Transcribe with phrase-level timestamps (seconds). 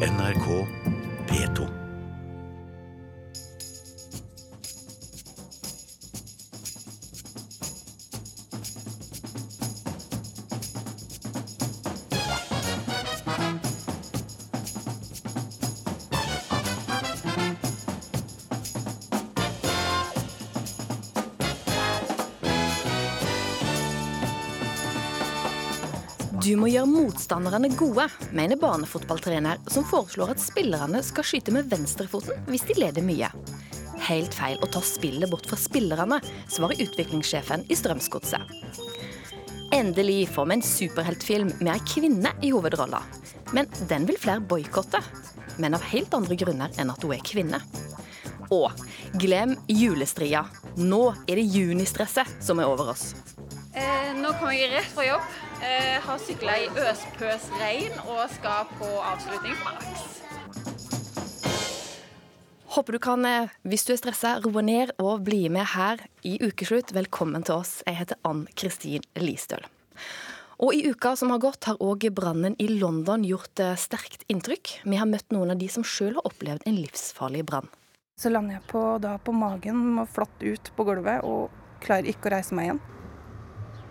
[0.00, 0.64] NRK
[26.50, 32.48] Du må gjøre motstanderne gode, mener barnefotballtrener, som foreslår at spillerne skal skyte med venstrefoten
[32.50, 33.28] hvis de leder mye.
[34.08, 36.18] Helt feil å ta spillet bort fra spillerne,
[36.50, 38.50] svarer utviklingssjefen i Strømsgodset.
[39.76, 43.04] Endelig får vi en superheltfilm med ei kvinne i hovedrolla.
[43.54, 44.98] Men den vil flere boikotte.
[45.62, 47.62] Men av helt andre grunner enn at hun er kvinne.
[48.50, 48.74] Og
[49.22, 50.42] glem julestria.
[50.82, 53.12] Nå er det junistresset som er over oss.
[53.70, 55.30] Eh, nå kommer jeg rett fra jobb.
[55.60, 60.06] Eh, har sykla i øspøs regn og skal på avslutning på Aks.
[62.70, 66.38] Håper du kan, eh, hvis du er stressa, roe ned og bli med her i
[66.40, 66.94] Ukeslutt.
[66.96, 67.82] Velkommen til oss.
[67.86, 69.66] Jeg heter Ann Kristin Listøl.
[70.58, 74.80] Og I uka som har gått, har òg brannen i London gjort eh, sterkt inntrykk.
[74.84, 77.68] Vi har møtt noen av de som sjøl har opplevd en livsfarlig brann.
[78.16, 81.50] Så lander jeg på, da på magen og flatt ut på gulvet og
[81.84, 82.82] klarer ikke å reise meg igjen.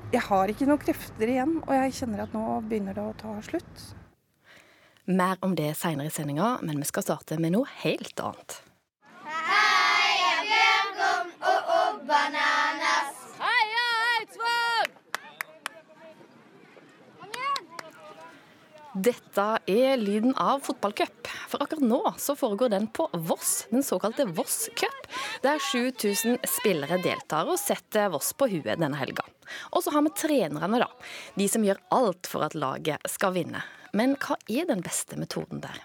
[0.10, 3.36] Jeg har ikke noen krefter igjen, og jeg kjenner at nå begynner det å ta
[3.46, 3.84] slutt.
[5.06, 8.58] Mer om det seinere i sendinga, men vi skal starte med noe helt annet.
[19.00, 21.30] Dette er lyden av fotballcup.
[21.54, 25.06] For akkurat nå så foregår den på Voss, den såkalte Voss Cup.
[25.46, 29.24] Der 7000 spillere deltar og setter Voss på huet denne helga.
[29.74, 30.90] Og så har vi trenerne, da.
[31.36, 33.64] De som gjør alt for at laget skal vinne.
[33.94, 35.82] Men hva er den beste metoden der?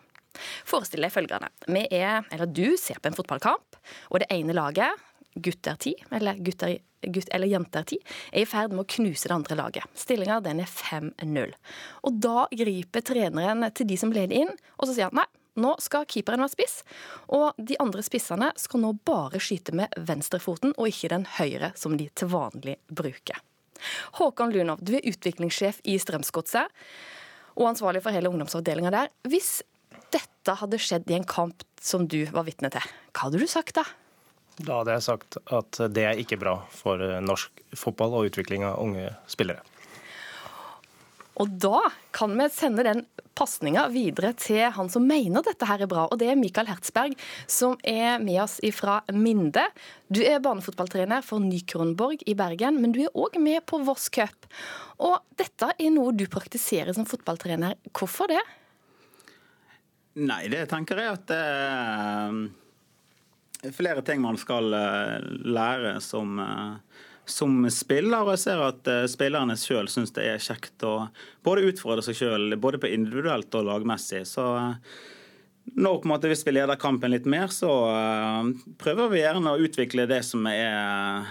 [0.66, 1.50] Forestill deg følgende.
[1.66, 3.78] Vi er, eller du ser på en fotballkamp,
[4.10, 7.98] og det ene laget, gutter ti, eller, gutter, gutt, eller jenter ti,
[8.33, 9.96] er i ferd med å knuse det andre laget.
[9.98, 11.55] Stillinga er 5-0.
[12.06, 15.77] Og da griper treneren til de som leder inn, og så sier han nei, nå
[15.78, 16.80] skal keeperen være spiss,
[17.30, 21.94] og de andre spissene skal nå bare skyte med venstrefoten og ikke den høyre, som
[21.98, 23.39] de til vanlig bruker.
[24.18, 26.73] Håkon Lunov, du er utviklingssjef i Strømsgodset
[27.55, 29.12] og ansvarlig for hele ungdomsavdelinga der.
[29.30, 29.61] Hvis
[30.14, 33.79] dette hadde skjedd i en kamp som du var vitne til, hva hadde du sagt
[33.79, 33.84] da?
[34.55, 38.79] Da hadde jeg sagt at det er ikke bra for norsk fotball og utvikling av
[38.83, 39.63] unge spillere.
[41.40, 41.80] Og da
[42.14, 43.02] kan vi sende den
[43.34, 47.17] pasninga videre til han som mener dette her er bra, og det er Mikael Hertzberg,
[47.50, 49.64] som er med oss fra Minde.
[50.06, 54.46] Du er barnefotballtrener for Nykronborg i Bergen, men du er òg med på Voss Cup.
[55.02, 57.74] Og dette er noe du praktiserer som fotballtrener.
[57.90, 58.42] Hvorfor det?
[60.22, 61.42] Nei, det tenker jeg at det
[63.66, 66.39] er flere ting man skal lære som
[67.30, 71.08] som spiller, og jeg ser at spillerne sjøl syns det er kjekt å
[71.46, 74.24] både utfordre seg sjøl, både på individuelt og lagmessig.
[74.29, 74.45] Så
[75.74, 77.70] nå på en måte, hvis vi leder kampen litt mer, så
[78.80, 81.24] prøver vi gjerne å utvikle det som er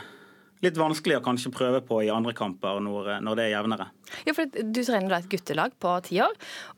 [0.64, 3.90] litt vanskelig å kanskje prøve på i andre kamper når, når det er jevnere.
[4.28, 6.34] Ja, for Du trener da et guttelag på ti år,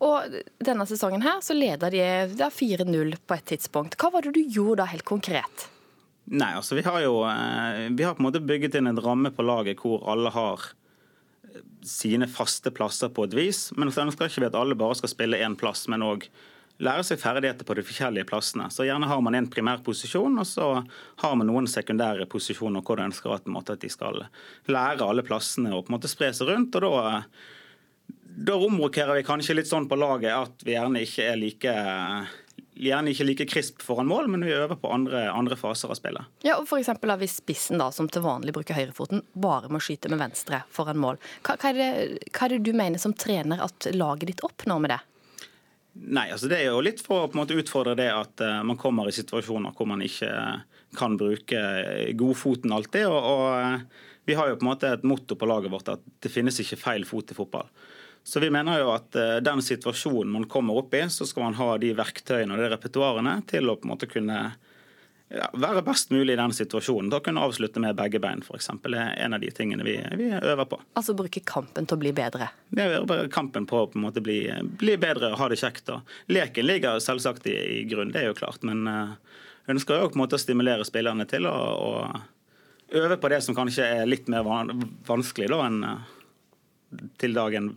[0.05, 3.97] og denne sesongen her så leder de 4-0 på et tidspunkt.
[4.01, 5.69] Hva var det du gjorde da helt konkret?
[6.25, 7.19] Nei, altså vi har jo
[7.93, 10.63] vi har på en måte bygget inn en ramme på laget hvor alle har
[11.85, 13.69] sine faste plasser på et vis.
[13.77, 16.25] Men så ønsker ikke vi at alle bare skal spille én plass, men òg
[16.83, 18.67] lære seg ferdigheter på de forskjellige plassene.
[18.73, 20.69] Så gjerne har man en primærposisjon, og så
[21.21, 24.25] har man noen sekundære posisjoner hvor du ønsker at, måte, at de skal
[24.67, 26.75] lære alle plassene og på en måte spre seg rundt.
[26.81, 27.21] og da
[28.35, 31.75] da romrokerer vi kanskje litt sånn på laget at vi gjerne ikke er like
[32.75, 36.27] gjerne ikke like krisp foran mål, men vi øver på andre, andre faser av spillet.
[36.45, 39.81] Ja, og for eksempel da, Hvis spissen, da, som til vanlig bruker høyrefoten, bare må
[39.83, 41.89] skyte med venstre foran mål, hva, hva, er det,
[42.29, 45.01] hva, er det, du mener som trener at laget ditt oppnår med det?
[45.95, 48.59] Nei, altså Det er jo litt for å på en måte utfordre det at uh,
[48.67, 50.31] man kommer i situasjoner hvor man ikke
[50.99, 51.61] kan bruke
[52.19, 53.07] godfoten alltid.
[53.07, 56.03] og, og uh, Vi har jo på en måte et motto på laget vårt at
[56.19, 57.71] det finnes ikke feil fot i fotball.
[58.25, 59.13] Så vi mener jo at
[59.45, 63.35] den situasjonen man kommer opp i, så skal man ha de verktøyene og de repertoarene
[63.45, 64.39] til å på en måte kunne
[65.29, 67.09] ja, være best mulig i den situasjonen.
[67.09, 68.69] Da kunne avslutte med begge bein, f.eks.
[68.83, 70.79] Det er en av de tingene vi, vi, øver på.
[70.99, 72.49] Altså bruke kampen til å bli bedre?
[72.77, 73.01] Ja,
[73.33, 74.43] kampen på å på en måte bli,
[74.79, 75.89] bli bedre ha det kjekt.
[75.93, 78.61] Og leken ligger selvsagt i, i grunn, det er jo klart.
[78.67, 79.41] Men uh,
[79.71, 83.57] ønsker jo på en måte å stimulere spillerne til å, å øve på det som
[83.57, 86.13] kanskje er litt mer vanskelig da enn uh,
[87.19, 87.73] til dagen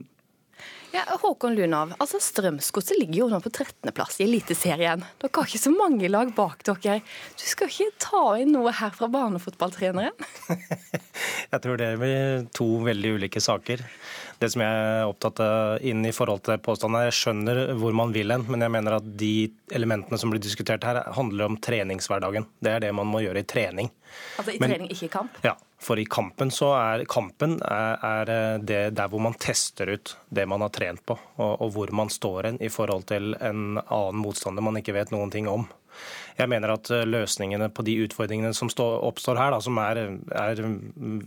[0.95, 5.03] Ja, Håkon Lunov, altså Strømsgodset ligger jo nå på 13.-plass i Eliteserien.
[5.21, 7.03] Dere har ikke så mange lag bak dere.
[7.37, 10.17] Du skal ikke ta inn noe her fra barnefotballtreneren?
[11.53, 13.85] jeg tror det blir to veldig ulike saker.
[14.41, 18.15] Det som jeg er opptatt av inn i forhold til påstanden, Jeg skjønner hvor man
[18.15, 22.49] vil hen, men jeg mener at de elementene som blir diskutert her, handler om treningshverdagen.
[22.65, 23.93] Det er det man må gjøre i trening.
[24.39, 25.43] Altså i trening, men, ikke i kamp?
[25.45, 25.59] Ja.
[25.79, 30.47] For i kampen så er kampen er, er det der hvor man tester ut det
[30.51, 34.19] man har trent på, og, og hvor man står hen i forhold til en annen
[34.19, 35.69] motstander man ikke vet noen ting om.
[36.39, 40.01] Jeg mener at eh, løsningene på de utfordringene som oppstår her, da, som er,
[40.31, 40.63] er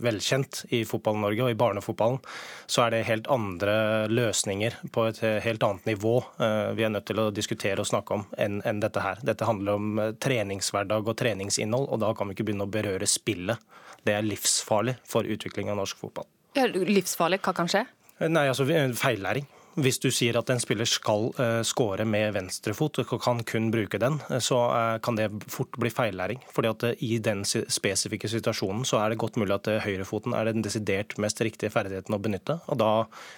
[0.02, 2.20] velkjent i fotball-Norge og i barnefotballen,
[2.66, 3.76] så er det helt andre
[4.10, 8.18] løsninger på et helt annet nivå eh, vi er nødt til å diskutere og snakke
[8.18, 9.22] om enn, en dette her.
[9.26, 13.08] Dette handler om eh, treningshverdag og treningsinnhold, og da kan vi ikke begynne å berøre
[13.08, 13.60] spillet.
[14.02, 16.28] Det er livsfarlig for utvikling av norsk fotball.
[16.58, 17.40] Livsfarlig?
[17.44, 17.84] Hva kan skje?
[18.22, 19.46] Nei, altså Feillæring.
[19.80, 24.00] Hvis du sier at en spiller skal uh, score med venstrefot og kan kun bruke
[24.00, 26.42] den, eh, så uh, kan det fort bli feillæring.
[26.52, 30.64] Fordi at I den spesifikke situasjonen så er det godt mulig at høyrefoten er den
[30.64, 32.58] desidert mest riktige ferdigheten å benytte.
[32.68, 32.90] Og da,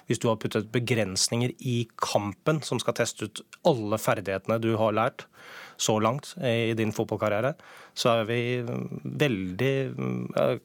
[0.07, 4.95] Hvis du har puttet begrensninger i kampen som skal teste ut alle ferdighetene du har
[4.95, 5.29] lært,
[5.77, 7.53] så langt i din fotballkarriere,
[7.95, 8.39] så er vi
[9.03, 9.73] veldig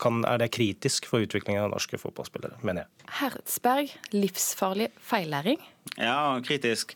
[0.03, 3.09] kan, er det kritisk for utviklingen av norske fotballspillere, mener jeg.
[3.21, 5.63] Hertzberg, livsfarlig feillæring?
[5.97, 6.95] Ja, kritisk.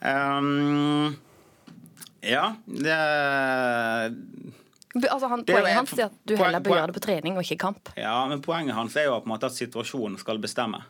[0.00, 1.16] Um,
[2.24, 3.00] ja, det
[5.06, 7.60] Altså han, poenget hans er at du heller bør gjøre det på trening og ikke
[7.62, 7.92] kamp.
[7.94, 10.80] Ja, men Poenget hans er jo på en måte at situasjonen skal bestemme.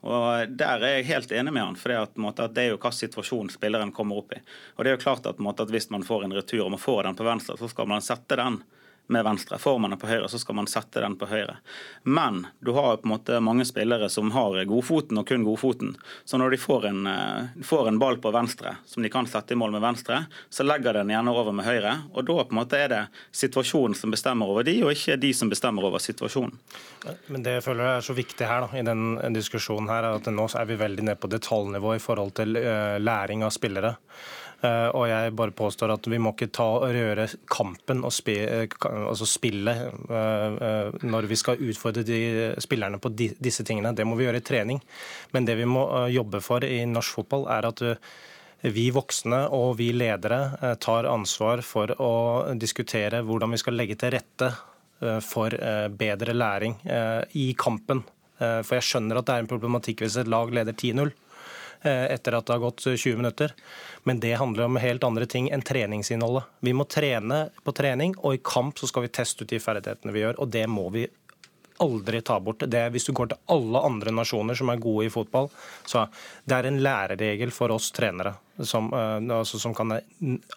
[0.00, 1.96] Og Der er jeg helt enig med han, for det,
[2.62, 4.40] er jo hvilken situasjon spilleren kommer opp i.
[4.76, 7.02] Og det er jo klart at, at Hvis man får en retur og man får
[7.04, 8.62] den på venstre, så skal man sette den
[9.10, 9.58] med venstre.
[9.58, 11.56] Får man den på høyre, så skal man sette den på høyre.
[12.02, 15.96] Men du har på en måte mange spillere som har godfoten og kun godfoten.
[16.24, 19.52] Så når de får en, eh, får en ball på venstre som de kan sette
[19.52, 21.96] i mål med venstre, så legger den gjerne over med høyre.
[22.14, 23.02] Og da på en måte er det
[23.32, 26.54] situasjonen som bestemmer over de, og ikke de som bestemmer over situasjonen.
[27.28, 30.30] Men det jeg føler er så viktig her da, i den diskusjonen her, er at
[30.30, 33.96] nå er vi veldig ned på detaljnivå i forhold til uh, læring av spillere.
[34.60, 38.34] Eh, og jeg bare påstår at vi må ikke ta og røre kampen og spi,
[38.44, 42.18] eh, altså spillet eh, når vi skal utfordre de
[42.60, 43.94] spillerne på disse tingene.
[43.96, 44.82] Det må vi gjøre i trening.
[45.32, 47.84] Men det vi må jobbe for i norsk fotball, er at
[48.60, 52.12] vi voksne og vi ledere tar ansvar for å
[52.60, 54.50] diskutere hvordan vi skal legge til rette
[55.24, 55.56] for
[55.96, 56.74] bedre læring
[57.40, 58.02] i kampen.
[58.36, 61.08] For jeg skjønner at det er en problematikk hvis et lag leder 10-0.
[61.82, 63.54] Eh, etter at det har gått 20 minutter.
[64.04, 66.44] Men det handler om helt andre ting enn treningsinnholdet.
[66.60, 70.12] Vi må trene på trening, og i kamp så skal vi teste ut de ferdighetene
[70.12, 70.42] vi gjør.
[70.44, 71.06] Og det må vi
[71.80, 72.66] aldri ta bort.
[72.68, 75.48] Det, hvis du går til alle andre nasjoner som er gode i fotball,
[75.88, 76.04] så
[76.44, 79.96] det er en læreregel for oss trenere som, eh, altså, som kan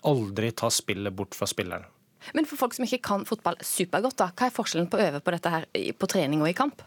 [0.04, 1.88] aldri ta spillet bort fra spilleren.
[2.34, 5.24] Men for folk som ikke kan fotball supergodt, da, hva er forskjellen på å øve
[5.24, 6.84] på dette her på trening og i kamp?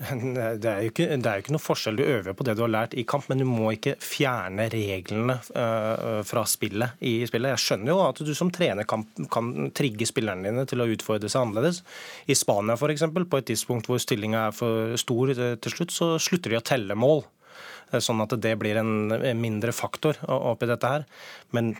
[0.00, 1.98] Det er, jo ikke, er jo ikke noe forskjell.
[1.98, 5.36] Du øver på det du har lært i kamp, men du må ikke fjerne reglene
[5.52, 7.52] uh, fra spillet i spillet.
[7.52, 11.28] Jeg skjønner jo at du som trener kan, kan trigge spillerne dine til å utfordre
[11.28, 11.82] seg annerledes.
[12.32, 16.14] I Spania f.eks., på et tidspunkt hvor stillinga er for stor eh, til slutt, så
[16.22, 17.24] slutter de å telle mål.
[17.98, 19.10] Sånn at det blir en
[19.40, 21.06] mindre faktor oppi dette her.
[21.56, 21.72] Men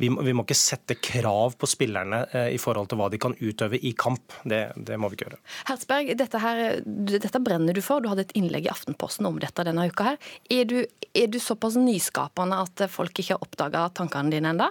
[0.00, 3.20] vi må, vi må ikke sette krav på spillerne eh, i forhold til hva de
[3.22, 4.34] kan utøve i kamp.
[4.42, 5.40] Det, det må vi ikke gjøre.
[5.70, 8.02] Hertzberg, dette, her, dette, brenner du for.
[8.02, 10.12] Du hadde et innlegg i Aftenposten om dette denne uka.
[10.12, 10.32] her.
[10.50, 10.78] Er du,
[11.14, 14.70] er du såpass nyskapende at folk ikke har oppdaga tankene dine ennå?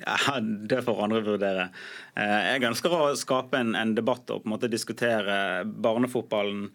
[0.00, 1.68] Ja, Det får andre vurdere.
[2.16, 6.70] Eh, jeg ønsker å skape en, en debatt og på en måte diskutere barnefotballen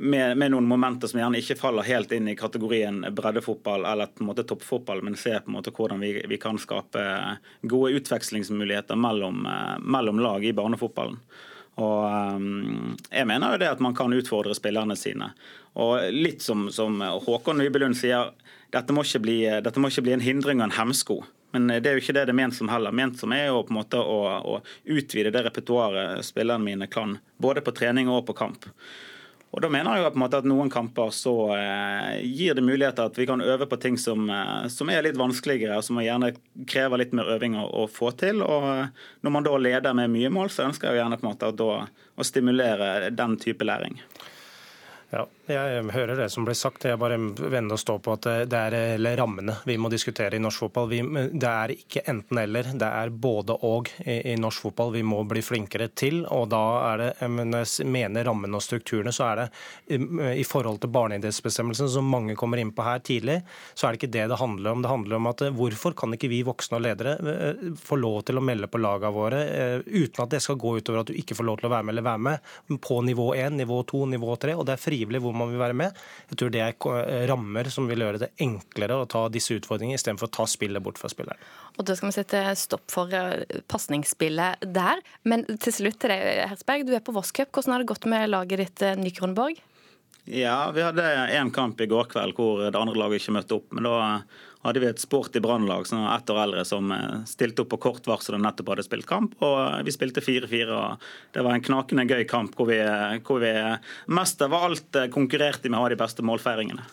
[0.00, 4.22] med, med, noen momenter som gjerne ikke faller helt inn i kategorien breddefotball eller på
[4.22, 7.02] en måte toppfotball, men ser på en måte hvordan vi, vi kan skape
[7.66, 11.18] gode utvekslingsmuligheter mellom, eh, mellom lag i barnefotballen.
[11.78, 15.32] Og um, Jeg mener jo det at man kan utfordre spillerne sine.
[15.78, 18.32] Og Litt som, som Håkon Nybelund sier,
[18.74, 21.20] dette må, bli, dette må, ikke bli, en hindring og en hemsko.
[21.54, 22.94] Men det er jo ikke det det er ment som heller.
[22.94, 24.58] Ment som er jo på en måte å, å
[24.90, 28.66] utvide det repertoaret spillerne mine kan, både på trening og på kamp.
[29.48, 33.08] Og da mener jeg på en måte at noen kamper så eh, gir det muligheter
[33.08, 36.34] at vi kan øve på ting som, eh, som er litt vanskeligere, og som gjerne
[36.68, 38.42] krever litt mer øving å, å, få til.
[38.44, 41.24] Og eh, når man da leder med mye mål, så ønsker jeg jo gjerne på
[41.24, 43.96] en måte da, å stimulere den type læring.
[45.14, 46.84] Ja, Jeg hører det som blir sagt.
[46.84, 50.66] Jeg bare vender og står på at det er rammene vi må diskutere i norsk
[50.66, 50.88] fotball.
[50.90, 51.00] Vi,
[51.32, 54.92] det er ikke enten-eller, det er både og i, i, norsk fotball.
[54.98, 56.20] Vi må bli flinkere til.
[56.26, 59.48] og da er det, men jeg mener rammene og strukturene, så er det
[60.36, 63.40] i forhold til barneidrettsbestemmelsen, som mange kommer inn på her tidlig,
[63.74, 64.84] så er det ikke det det handler om.
[64.84, 68.40] Det handler om at hvorfor kan ikke vi voksne og ledere eh, få lov til
[68.40, 71.36] å melde på lagene våre eh, uten at det skal gå utover at du ikke
[71.38, 74.36] får lov til å være med eller være med på nivå 1, nivå 2, nivå
[74.44, 75.96] 3, og det er frivillig hvor man vil være med.
[76.32, 80.28] Jeg tror det er rammer som vil gjøre det enklere å ta disse utfordringene, istedenfor
[80.28, 81.40] å ta spillet bort fra spilleren.
[81.78, 85.02] Og Da skal vi sette stopp for eh, pasningsspillet der.
[85.28, 86.86] Men til slutt til deg, Hersberg.
[86.88, 87.52] Du er på Voss Cup.
[87.54, 89.62] Hvordan har det gått med laget ditt, eh, Nykronborg?
[90.28, 93.70] Ja, vi hadde én kamp i går kveld hvor det andre laget ikke møtte opp.
[93.72, 93.94] Men da
[94.66, 97.80] hadde vi et sporty brannlag som var ett år eldre som eh, stilte opp på
[97.88, 99.36] kort varsel og nettopp hadde spilt kamp.
[99.44, 100.68] Og vi spilte 4-4.
[100.74, 102.80] og Det var en knakende gøy kamp hvor vi,
[103.26, 103.52] hvor vi
[104.18, 106.86] mest av alt eh, konkurrerte med å ha de beste målfeiringene.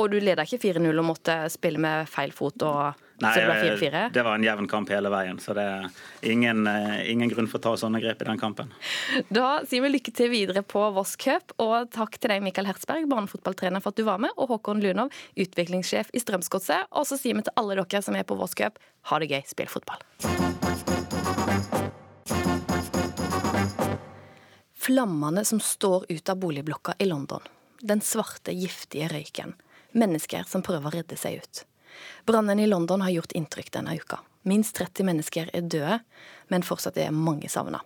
[0.00, 3.50] Og du leda ikke 4-0 og måtte spille med feil fot og Nei, så det
[3.50, 4.02] ble 4-4?
[4.14, 5.86] Det var en jevn kamp hele veien, så det er
[6.26, 8.72] ingen, eh, ingen, grunn for å ta sånne grep i den kampen.
[9.30, 13.06] Da sier vi lykke til videre på Voss Cup, og takk til deg, Mikael Hertzberg,
[13.10, 16.90] barnefotballtrener, for at du var med, og Håkon Lunov, utviklingssjef i Strømsgodset.
[16.98, 19.42] Og så sier vi til alle dere som er på Voss Cup, ha det gøy,
[19.46, 20.02] spill fotball.
[24.82, 27.44] Flammene som står ut av boligblokka i London.
[27.80, 29.54] Den svarte, giftige røyken.
[29.94, 31.62] Mennesker som prøver å redde seg ut.
[32.28, 34.20] Brannen i London har gjort inntrykk denne uka.
[34.48, 35.98] Minst 30 mennesker er døde,
[36.50, 37.82] men fortsatt er mange savna.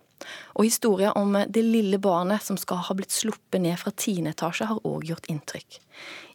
[0.57, 4.65] Og historien om det lille barnet som skal ha blitt sluppet ned fra tiende etasje,
[4.65, 5.77] har òg gjort inntrykk.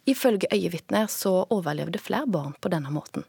[0.07, 3.27] Ifølge øyevitner så overlevde flere barn på denne måten.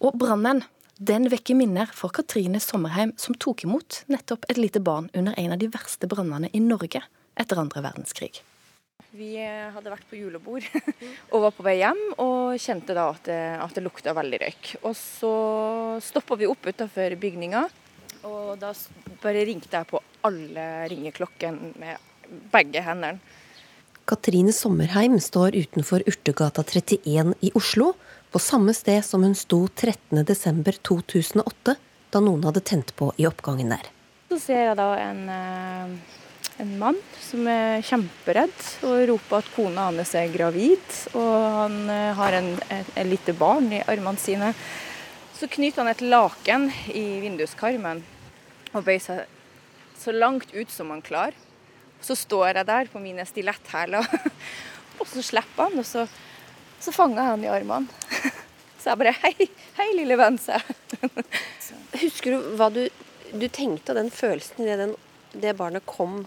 [0.00, 0.64] Og brannen
[0.96, 5.52] den vekker minner for Katrine Sommerheim, som tok imot nettopp et lite barn under en
[5.52, 7.02] av de verste brannene i Norge
[7.36, 8.40] etter andre verdenskrig.
[9.16, 10.66] Vi eh, hadde vært på julebord
[11.32, 14.72] og var på vei hjem, og kjente da at det, at det lukta veldig røyk.
[14.82, 15.32] Og så
[16.04, 17.62] stoppa vi opp utafor bygninga,
[18.28, 18.74] og da
[19.22, 21.94] bare ringte jeg på alle ringeklokkene med
[22.52, 23.20] begge hendene.
[24.06, 27.94] Katrine Sommerheim står utenfor Urtegata 31 i Oslo,
[28.30, 31.74] på samme sted som hun sto 13.12.2008,
[32.12, 33.84] da noen hadde tent på i oppgangen der.
[34.28, 35.88] Så ser jeg da en eh,
[36.62, 40.84] en mann som er kjemperedd og roper at kona hans er gravid.
[41.12, 44.52] Og han eh, har en, et, et lite barn i armene sine.
[45.36, 48.00] Så knyter han et laken i vinduskarmen
[48.72, 49.26] og bøyer seg
[50.00, 51.36] så langt ut som han klarer.
[52.00, 54.04] Så står jeg der på mine stiletthæler,
[55.00, 56.04] og så slipper han, og så,
[56.80, 58.32] så fanger jeg han i armene.
[58.76, 59.46] Så jeg bare Hei,
[59.80, 61.08] hei lille venn, sa jeg.
[62.04, 62.84] Husker du hva du,
[63.34, 64.92] du tenkte av den følelsen idet
[65.32, 66.20] det barnet kom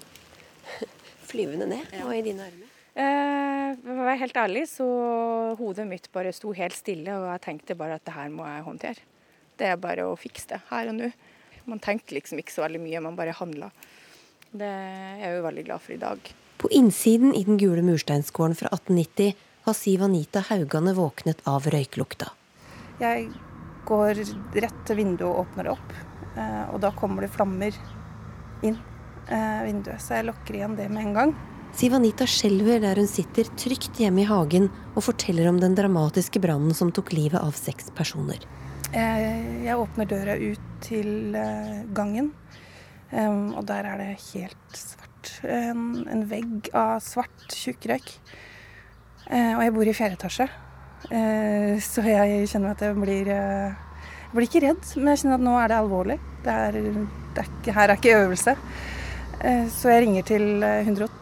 [1.29, 2.03] flyvende ned ja.
[2.07, 2.75] og i dine armer?
[2.99, 4.87] Eh, for å være helt ærlig, så
[5.59, 8.65] hodet mitt bare sto helt stille, og jeg tenkte bare at det her må jeg
[8.65, 9.05] håndtere.
[9.59, 11.11] Det er bare å fikse det her og nå.
[11.69, 13.69] Man tenkte liksom ikke så veldig mye, man bare handla.
[14.49, 16.31] Det er jeg jo veldig glad for i dag.
[16.59, 19.35] På innsiden i den gule mursteinsgården fra 1890
[19.67, 22.31] har Siv Anita Haugane våknet av røyklukta.
[22.99, 23.29] Jeg
[23.87, 24.23] går
[24.59, 25.93] rett til vinduet og åpner det opp,
[26.35, 27.75] eh, og da kommer det flammer
[28.65, 28.79] inn
[29.29, 31.33] vinduet, så jeg lukker igjen det med en gang.
[31.77, 36.73] Sivanita skjelver der hun sitter trygt hjemme i hagen og forteller om den dramatiske brannen
[36.73, 38.41] som tok livet av seks personer.
[38.89, 42.31] Eh, jeg åpner døra ut til eh, gangen,
[43.09, 45.31] og der er det helt svart.
[45.45, 48.11] En, en vegg av svart tjukkrøyk.
[49.29, 50.45] Eh, og jeg bor i fjerde etasje,
[51.13, 53.85] eh, så jeg kjenner at jeg blir eh,
[54.29, 56.17] Jeg blir ikke redd, men jeg kjenner at nå er det alvorlig.
[56.45, 56.75] Det er,
[57.33, 58.53] det er her er ikke øvelse.
[59.39, 61.13] Eh, så jeg ringer til 113,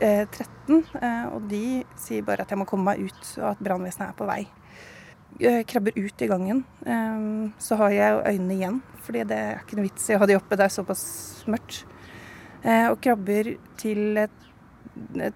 [0.00, 0.22] eh,
[1.04, 4.16] eh, og de sier bare at jeg må komme meg ut, og at brannvesenet er
[4.16, 4.46] på vei.
[5.36, 6.62] Jeg krabber ut i gangen.
[7.60, 10.36] Så har jeg øynene igjen, fordi det er ikke noe vits i å ha de
[10.38, 10.56] oppe.
[10.56, 11.02] Det er såpass
[11.44, 11.82] mørkt.
[12.64, 14.22] Og krabber til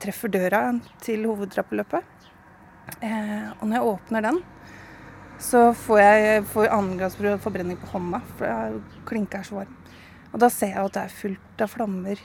[0.00, 0.62] Treffer døra
[1.04, 2.25] til hovedtrappeløpet.
[3.02, 4.40] Og når jeg åpner den,
[5.37, 8.80] så får jeg får annengradsbrød forbrenning på hånda, for
[9.11, 9.76] klinka er så varm.
[10.30, 12.20] Og da ser jeg at det er fullt av flammer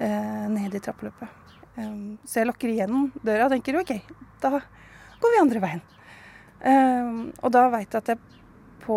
[0.00, 1.40] eh, nede i trappeløpet.
[1.74, 3.96] Um, så jeg lukker igjen døra og tenker OK,
[4.42, 4.60] da
[5.20, 5.82] går vi andre veien.
[6.64, 8.22] Um, og da veit jeg at jeg
[8.84, 8.96] på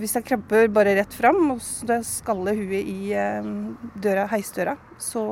[0.00, 5.24] Hvis jeg krabber bare rett fram og skaller huet i um, døra, heisdøra, så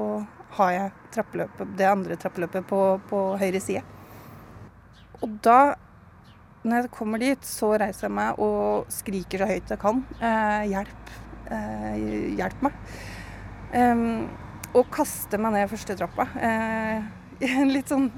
[0.58, 3.80] har jeg trappeløpet, det andre trappeløpet på, på høyre side.
[5.24, 5.74] Og da
[6.62, 10.02] når jeg kommer dit, så reiser jeg meg og skriker så høyt jeg kan.
[10.20, 11.14] Eh, hjelp.
[11.50, 12.76] Eh, hjelp meg.
[14.72, 16.28] Og kaste meg ned første trappa.
[16.38, 17.10] Eh,
[17.74, 18.08] litt sånn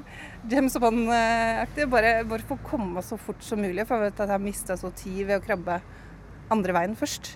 [0.50, 1.88] James Bond-aktig.
[1.90, 4.78] Bare, bare få komme så fort som mulig, for jeg vet at jeg har mista
[4.78, 5.80] så tid ved å krabbe
[6.54, 7.34] andre veien først.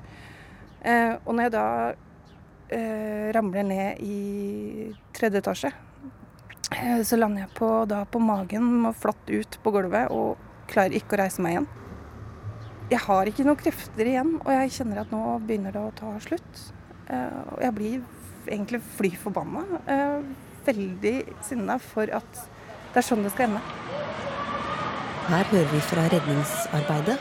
[0.86, 1.68] Eh, og når jeg da
[3.32, 5.70] ramler ned i tredje etasje,
[7.00, 10.36] så lander jeg på, da på magen og flatt ut på gulvet og
[10.68, 11.68] klarer ikke å reise meg igjen.
[12.88, 16.12] Jeg har ikke noen krefter igjen, og jeg kjenner at nå begynner det å ta
[16.24, 16.60] slutt.
[17.12, 17.96] Eh, og jeg blir
[18.48, 19.64] egentlig fly forbanna.
[19.84, 20.22] Eh,
[20.64, 22.38] veldig sinna for at
[22.94, 23.60] det er sånn det skal ende.
[25.28, 27.18] Her hører vi fra redningsarbeidet.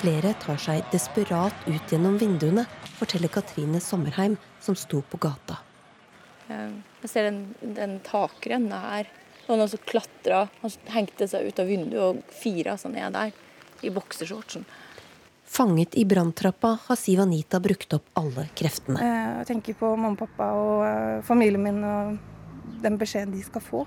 [0.00, 2.66] Flere tar seg desperat ut gjennom vinduene,
[2.98, 5.60] forteller Katrine Sommerheim, som sto på gata.
[6.50, 7.38] Eh, jeg ser den,
[7.78, 9.12] den takrenna her.
[9.46, 10.48] Var noen som klatra.
[10.64, 13.30] Han hengte seg ut av vinduet og fira seg ned der,
[13.86, 14.66] i boksershortsen.
[15.56, 19.00] Fanget i branntrappa har Siv Anita brukt opp alle kreftene.
[19.00, 22.18] Eh, jeg tenker på mamma og pappa og uh, familien min og
[22.82, 23.86] den beskjeden de skal få.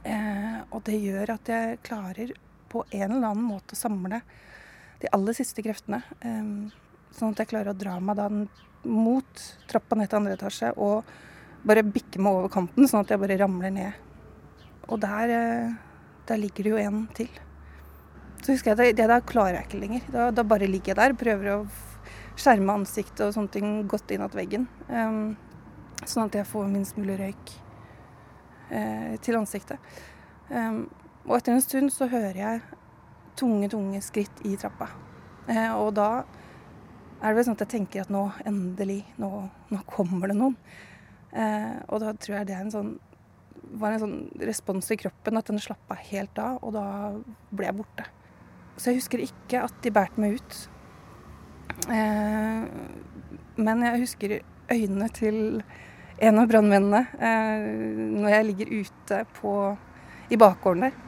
[0.00, 2.32] Eh, og det gjør at jeg klarer
[2.72, 4.22] på en eller annen måte å samle
[5.02, 6.00] de aller siste kreftene.
[6.24, 6.50] Eh,
[7.18, 8.30] sånn at jeg klarer å dra meg da
[8.86, 11.04] mot trappa ned til andre etasje og
[11.66, 13.92] bare bikke meg over kanten, sånn at jeg bare ramler ned.
[14.88, 15.74] Og der, eh,
[16.32, 17.42] der ligger det jo en til.
[18.46, 20.02] Så husker jeg at det da klarer jeg ikke lenger.
[20.14, 21.56] Da, da bare ligger jeg der, prøver å
[22.38, 24.68] skjerme ansiktet og sånne ting godt innat veggen.
[24.86, 25.32] Um,
[26.04, 27.54] sånn at jeg får minst mulig røyk
[28.70, 29.82] uh, til ansiktet.
[30.46, 30.84] Um,
[31.24, 32.60] og etter en stund så hører jeg
[33.40, 34.92] tunge, tunge skritt i trappa.
[35.48, 36.10] Uh, og da
[37.18, 39.30] er det vel sånn at jeg tenker at nå, endelig, nå,
[39.72, 40.54] nå kommer det noen.
[41.34, 42.94] Uh, og da tror jeg det en sånn,
[43.82, 46.86] var en sånn respons i kroppen, at den slappa helt av, og da
[47.50, 48.06] ble jeg borte.
[48.76, 50.58] Så jeg husker ikke at de bærte meg ut.
[51.88, 52.68] Eh,
[53.56, 54.38] men jeg husker
[54.72, 55.62] øynene til
[56.18, 57.66] en av brannmennene eh,
[58.16, 59.56] når jeg ligger ute på,
[60.32, 61.02] i bakgården der.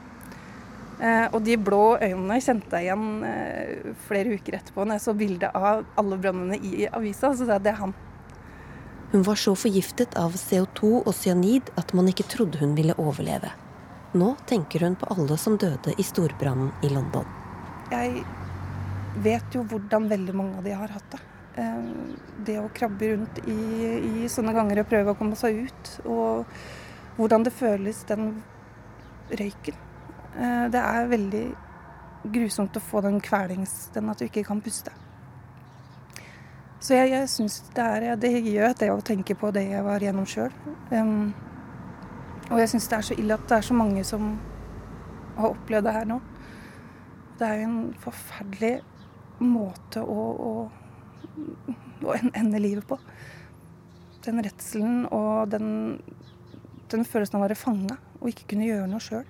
[0.99, 5.15] Eh, og de blå øynene kjente jeg igjen eh, flere uker etterpå når jeg så
[5.19, 7.33] bilde av alle brannmennene i avisa.
[7.37, 7.95] Så det er han.
[9.13, 13.55] Hun var så forgiftet av CO2 og cyanid at man ikke trodde hun ville overleve.
[14.19, 17.38] Nå tenker hun på alle som døde i storbrannen i London.
[17.89, 18.25] Jeg
[19.25, 21.23] vet jo hvordan veldig mange av de har hatt det.
[21.59, 21.89] Eh,
[22.47, 23.59] det å krabbe rundt i,
[24.25, 25.93] i sånne ganger og prøve å komme seg ut.
[26.07, 26.61] Og
[27.19, 28.31] hvordan det føles, den
[29.31, 29.81] røyken.
[30.37, 31.45] Eh, det er veldig
[32.29, 33.89] grusomt å få den kvelings...
[33.95, 34.93] Den at du ikke kan puste.
[36.81, 39.85] Så jeg, jeg syns det er Det gjør at det å tenke på det jeg
[39.87, 40.53] var gjennom sjøl.
[40.93, 41.33] Um,
[42.49, 44.31] og jeg syns det er så ille at det er så mange som
[45.39, 46.21] har opplevd det her nå.
[47.39, 48.73] Det er jo en forferdelig
[49.39, 50.53] måte å, å,
[52.03, 52.99] å ende livet på.
[54.27, 55.69] Den redselen og den,
[56.91, 59.29] den følelsen av å være fanga og ikke kunne gjøre noe sjøl.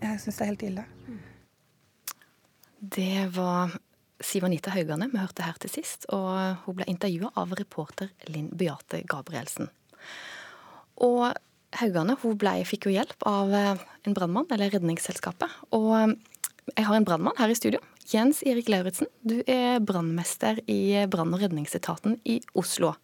[0.00, 0.86] Jeg syns det er helt ille.
[2.80, 3.76] Det var
[4.24, 8.48] Siv Anita Haugane vi hørte her til sist, og hun ble intervjua av reporter Linn
[8.56, 9.68] Beate Gabrielsen.
[11.04, 11.28] Og
[11.78, 15.52] Haugane hun ble, fikk jo hjelp av eh, en brannmann, eller Redningsselskapet.
[15.76, 16.14] Og eh,
[16.74, 17.80] jeg har en brannmann her i studio.
[18.10, 22.94] Jens Erik Lauritzen, du er brannmester i brann- og redningsetaten i Oslo.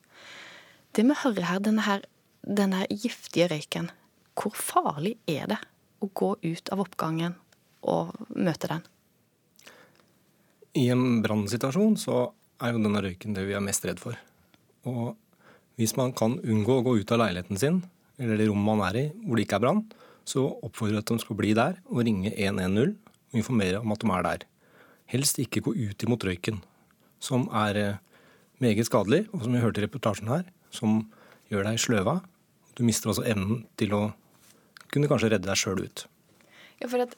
[0.97, 2.03] Det vi hører her, denne, her,
[2.43, 3.91] denne giftige røyken,
[4.37, 5.61] hvor farlig er det
[6.03, 7.37] å gå ut av oppgangen
[7.87, 8.83] og møte den?
[10.77, 12.19] I en brannsituasjon så
[12.61, 14.19] er jo denne røyken det vi er mest redd for.
[14.89, 15.15] Og
[15.79, 17.85] hvis man kan unngå å gå ut av leiligheten sin
[18.19, 19.83] eller det rommet man er i, hvor det ikke er brann,
[20.27, 22.97] så oppfordrer jeg at de skal bli der og ringe 110
[23.33, 24.47] og informere om at de er der.
[25.13, 26.63] Helst ikke gå ut imot røyken,
[27.23, 28.01] som er eh,
[28.63, 31.05] meget skadelig, og som vi hørte i reportasjen her, som
[31.53, 32.19] gjør deg sløva.
[32.77, 34.03] Du mister også evnen til å
[34.91, 36.07] kunne kanskje redde deg sjøl ut.
[36.81, 37.15] Ja, for at,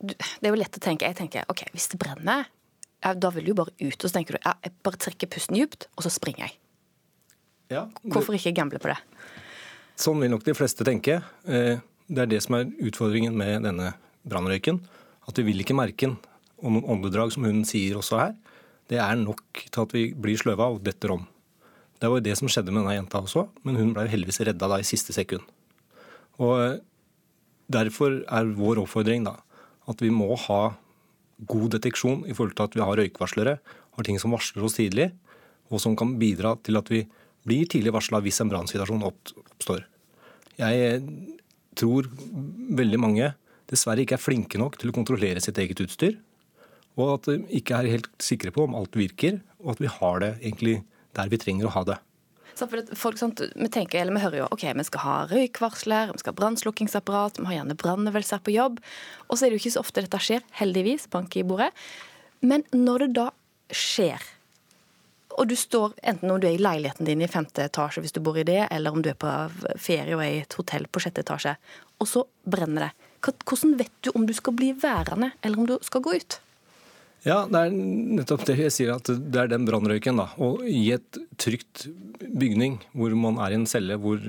[0.00, 1.08] det er jo lett å tenke.
[1.08, 2.48] Jeg tenker ok, hvis det brenner,
[3.00, 3.96] ja, da vil du jo bare ut.
[3.96, 6.58] Og så tenker du jeg bare trekker pusten dypt, og så springer jeg.
[7.70, 8.10] Ja, du...
[8.12, 8.98] Hvorfor ikke gamble på det?
[10.00, 11.18] Sånn vil nok de fleste tenke.
[11.44, 13.92] Eh, det er det som er utfordringen med denne
[14.28, 14.80] brannrøyken.
[15.28, 16.16] At vi vil ikke merke den.
[16.60, 18.34] Og noen åndedrag, som hun sier også her,
[18.90, 21.26] det er nok til at vi blir sløva og detter om.
[22.00, 24.70] Det var jo det som skjedde med denne jenta også, men hun ble heldigvis redda
[24.72, 25.44] da i siste sekund.
[26.40, 26.78] Og eh,
[27.70, 29.36] Derfor er vår oppfordring da
[29.90, 30.72] at vi må ha
[31.50, 35.10] god deteksjon i forhold til at vi har røykvarslere, har ting som varsler oss tidlig,
[35.70, 37.04] og som kan bidra til at vi
[37.48, 39.84] blir tidlig varsla hvis en brannsituasjon oppstår.
[40.60, 41.04] Jeg
[41.78, 42.08] tror
[42.80, 43.32] veldig mange
[43.70, 46.18] dessverre ikke er flinke nok til å kontrollere sitt eget utstyr.
[46.98, 50.22] Og at de ikke er helt sikre på om alt virker, og at vi har
[50.24, 50.80] det egentlig
[51.16, 51.98] der vi trenger å ha det.
[52.60, 56.34] Folk, sant, vi tenker, eller vi hører jo ok, vi skal ha røykvarsler, vi skal
[56.34, 58.82] ha brannslukkingsapparat, vi har gjerne brannøvelser på jobb.
[59.28, 61.70] Og så er det jo ikke så ofte dette skjer, heldigvis, bank i bordet.
[62.44, 63.28] Men når det da
[63.72, 64.20] skjer,
[65.36, 68.20] og du står enten om du er i leiligheten din i femte etasje hvis du
[68.24, 69.30] bor i det, eller om du er på
[69.80, 71.56] ferie og er i et hotell på sjette etasje,
[72.00, 72.92] og så brenner det.
[73.20, 76.38] Hvordan vet du om du skal bli værende, eller om du skal gå ut?
[77.26, 80.16] Ja, det er nettopp det jeg sier, at det er den brannrøyken.
[80.22, 80.30] da.
[80.40, 81.84] Og i et trygt
[82.20, 84.22] bygning hvor man er i en celle hvor,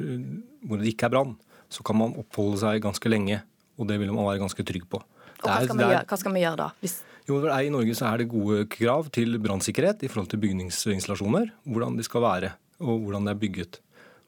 [0.68, 1.38] hvor det ikke er brann,
[1.72, 3.40] så kan man oppholde seg ganske lenge.
[3.80, 5.00] Og det vil man være ganske trygg på.
[5.42, 6.68] Og hva skal, er, gjøre, hva skal vi gjøre, da?
[6.84, 6.98] Hvis
[7.30, 11.52] jo, I Norge så er det gode krav til brannsikkerhet i forhold til bygningsinstallasjoner.
[11.70, 13.82] Hvordan de skal være og hvordan det er bygget.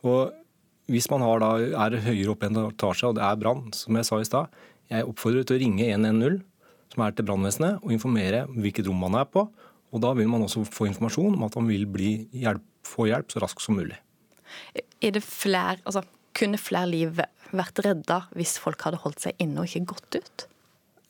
[0.04, 0.34] Og
[0.92, 4.04] Hvis man da, er høyere oppe i en etasje og det er brann, som jeg
[4.04, 4.58] sa i stad,
[4.92, 6.42] jeg oppfordrer til å ringe 110,
[6.92, 9.46] som er til brannvesenet, og informere hvilket rom man er på.
[9.94, 11.88] Og Da vil man også få informasjon om at man vil
[12.36, 13.96] hjelp, få hjelp så raskt som mulig.
[15.00, 16.04] Er det flere, altså,
[16.36, 17.16] kunne flere liv
[17.56, 20.48] vært redda hvis folk hadde holdt seg inne og ikke gått ut?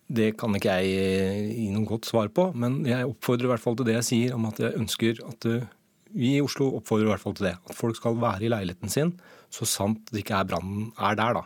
[0.08, 3.64] Det kan ikke jeg eh, gi noe godt svar på, men jeg oppfordrer i hvert
[3.64, 5.70] fall til det jeg sier om at jeg ønsker at eh,
[6.14, 7.56] vi i Oslo oppfordrer i hvert fall til det.
[7.70, 9.16] At folk skal være i leiligheten sin
[9.54, 11.40] så sant det ikke er brannen er der.
[11.40, 11.44] da.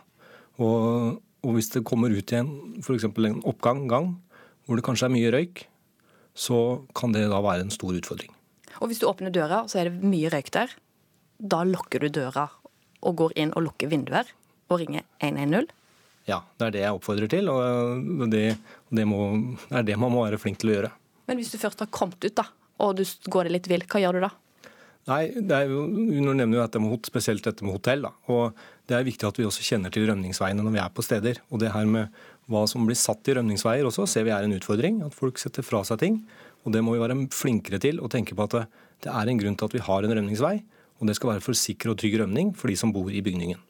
[0.58, 2.50] Og, og, hvis det kommer ut igjen
[2.82, 3.06] f.eks.
[3.06, 4.12] en oppgang, gang,
[4.66, 5.64] hvor det kanskje er mye røyk,
[6.38, 8.32] så kan det da være en stor utfordring.
[8.78, 10.72] Og hvis du åpner døra, så er det mye røyk der.
[11.38, 12.48] Da lukker du døra
[12.98, 14.28] og går inn og lukker vinduer
[14.68, 15.70] og ringer 110?
[16.28, 18.42] Ja, det er det jeg oppfordrer til, og det,
[18.92, 19.30] det, må,
[19.70, 20.90] det er det man må være flink til å gjøre.
[21.28, 22.44] Men hvis du først har kommet ut, da,
[22.84, 24.32] og du går deg litt vill, hva gjør du da?
[25.08, 28.04] Nei, det er Nå nevner dette med, spesielt dette med hotell.
[28.04, 28.56] da, og
[28.88, 31.40] Det er viktig at vi også kjenner til rømningsveiene når vi er på steder.
[31.50, 32.12] og det her med
[32.48, 35.02] Hva som blir satt i rømningsveier også, ser vi er en utfordring.
[35.04, 36.26] At folk setter fra seg ting.
[36.64, 38.66] og Det må vi være flinkere til å tenke på at det,
[39.04, 40.62] det er en grunn til at vi har en rømningsvei.
[41.00, 43.60] Og det skal være for sikker og trygg rømning for de som bor i bygningen.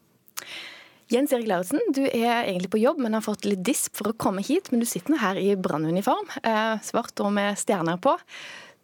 [1.09, 4.17] Jens Erik Lauritzen, du er egentlig på jobb, men har fått litt disp for å
[4.21, 4.69] komme hit.
[4.69, 8.13] Men du sitter nå her i brannuniform, eh, svart og med stjerner på.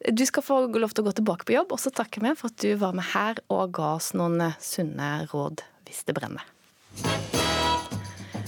[0.10, 2.50] Du skal få lov til å gå tilbake på jobb, og så takker vi for
[2.50, 6.42] at du var med her og ga oss noen sunne råd hvis det brenner.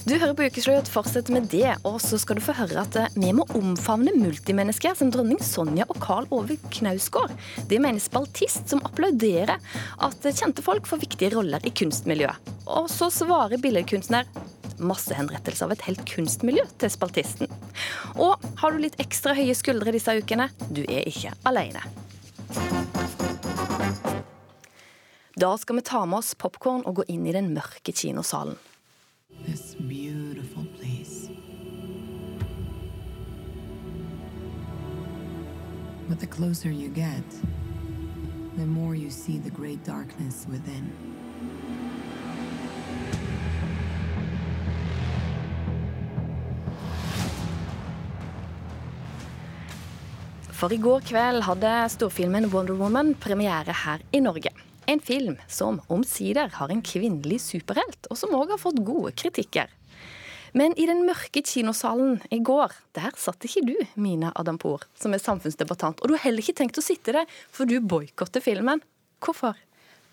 [0.08, 1.74] Du hører på Ukeslutt, fortsett med det.
[1.84, 5.84] Og så skal du få høre at eh, vi må omfavne multimennesker som dronning Sonja
[5.92, 7.34] og Karl Ove Knausgård.
[7.68, 9.58] Det mener spaltist som applauderer
[10.08, 12.54] at kjente folk får viktige roller i kunstmiljøet.
[12.72, 14.30] Og så svarer billedkunstner
[14.80, 17.52] massehenrettelse av et helt kunstmiljø til spaltisten.
[18.16, 20.48] Og har du litt ekstra høye skuldre disse ukene?
[20.72, 21.84] Du er ikke alene.
[25.36, 28.56] Da skal vi ta med oss popkorn og gå inn i den mørke kinosalen.
[29.46, 31.30] This beautiful place.
[36.10, 37.24] But the closer you get,
[38.58, 40.92] the more you see the great darkness within.
[50.58, 54.67] For i går kveld hadde storfilmen Wonder Woman premiere her i Norge.
[54.88, 59.68] En film som omsider har en kvinnelig superhelt, og som òg har fått gode kritikker.
[60.56, 65.20] Men i den mørke kinosalen i går, der satt ikke du, Mina Adampour, som er
[65.20, 66.00] samfunnsdebattant.
[66.00, 68.80] Og du har heller ikke tenkt å sitte der, for du boikotter filmen.
[69.20, 69.60] Hvorfor?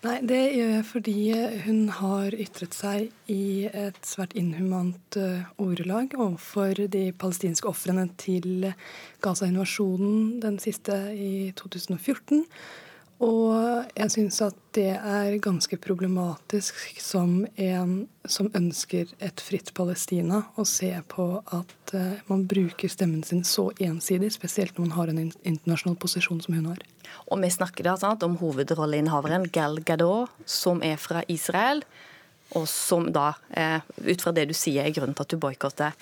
[0.03, 1.19] Nei, det gjør jeg fordi
[1.63, 8.67] hun har ytret seg i et svært inhumant uh, ordelag overfor de palestinske ofrene til
[9.25, 12.43] Gaza-invasjonen, den siste i 2014.
[13.23, 17.93] Og jeg syns at det er ganske problematisk som en
[18.27, 23.69] som ønsker et fritt Palestina, å se på at uh, man bruker stemmen sin så
[23.79, 26.81] ensidig, spesielt når man har en internasjonal posisjon som hun har.
[27.29, 31.85] Og vi snakker da sant, om hovedrolleinnehaveren Gal Gadot, som er fra Israel
[32.53, 35.95] og som da, eh, ut fra det du sier, er grunnen til at du boikotter.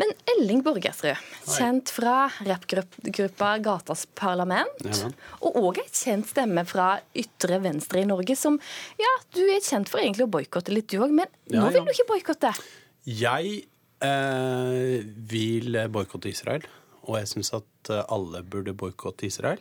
[0.00, 5.10] Men Elling Borgersrud, kjent fra rappgruppa Gatas Parlament, ja,
[5.44, 8.58] og òg ei kjent stemme fra ytre venstre i Norge, som
[9.00, 11.86] ja, du er kjent for egentlig å boikotte litt, du òg, men ja, nå vil
[11.86, 12.54] du ikke boikotte?
[13.04, 13.60] Jeg
[14.00, 16.66] eh, vil boikotte Israel,
[17.04, 19.60] og jeg syns at eh, alle burde boikotte Israel.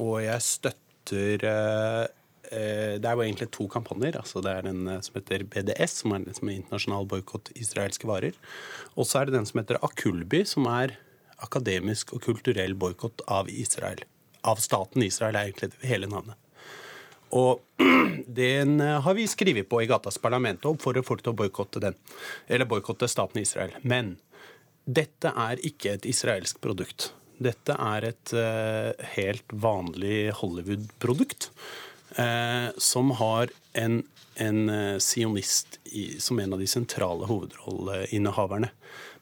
[0.00, 2.21] Og jeg støtter eh, Eh,
[2.52, 4.18] det er jo egentlig to kampanjer.
[4.20, 8.08] altså Det er den eh, som heter BDS, som er, som er internasjonal boikott israelske
[8.08, 8.36] varer.
[8.96, 10.98] Og så er det den som heter Akulbi, som er
[11.42, 14.04] akademisk og kulturell boikott av Israel.
[14.46, 16.36] Av staten Israel er egentlig hele navnet.
[17.32, 17.62] Og
[18.42, 21.80] den eh, har vi skrevet på i Gatas parlament og oppfordrer folk til å boikotte
[21.82, 21.96] den.
[22.46, 23.72] Eller boikotte staten Israel.
[23.80, 24.18] Men
[24.84, 27.12] dette er ikke et israelsk produkt.
[27.42, 28.32] Dette er et
[29.16, 31.48] helt vanlig Hollywood-produkt.
[32.16, 34.02] Eh, som har en,
[34.34, 38.70] en eh, sionist i, som en av de sentrale hovedrolleinnehaverne.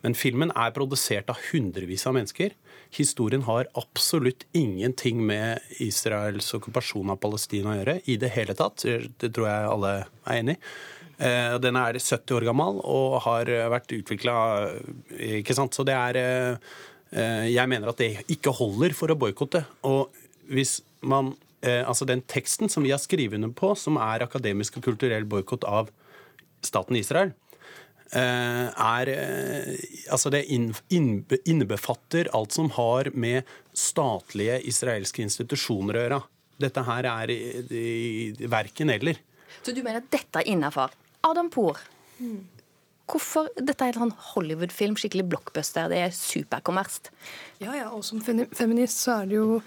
[0.01, 2.55] Men filmen er produsert av hundrevis av mennesker.
[2.97, 8.87] Historien har absolutt ingenting med Israels okkupasjon av Palestina å gjøre i det hele tatt.
[8.87, 10.63] Det tror jeg alle er enig i.
[11.21, 14.35] Eh, Den er 70 år gammel og har vært utvikla
[15.37, 15.77] Ikke sant.
[15.77, 19.67] Så det er eh, Jeg mener at det ikke holder for å boikotte.
[19.85, 20.09] Og
[20.51, 24.79] hvis man eh, Altså den teksten som vi har skrevet under på, som er akademisk
[24.79, 25.93] og kulturell boikott av
[26.65, 27.33] staten Israel,
[28.11, 29.07] er
[30.11, 36.19] Altså det innebefatter alt som har med statlige israelske institusjoner å gjøre.
[36.59, 37.33] Dette her er
[38.51, 39.21] verken eller.
[39.63, 40.91] Så du mener at dette er innafor?
[41.23, 41.79] Adam Poor,
[43.11, 45.91] hvorfor Dette er en Hollywood-film, skikkelig blockbuster.
[45.91, 47.11] Det er superkommersielt.
[47.63, 49.61] Ja, ja, og som feminist så er det jo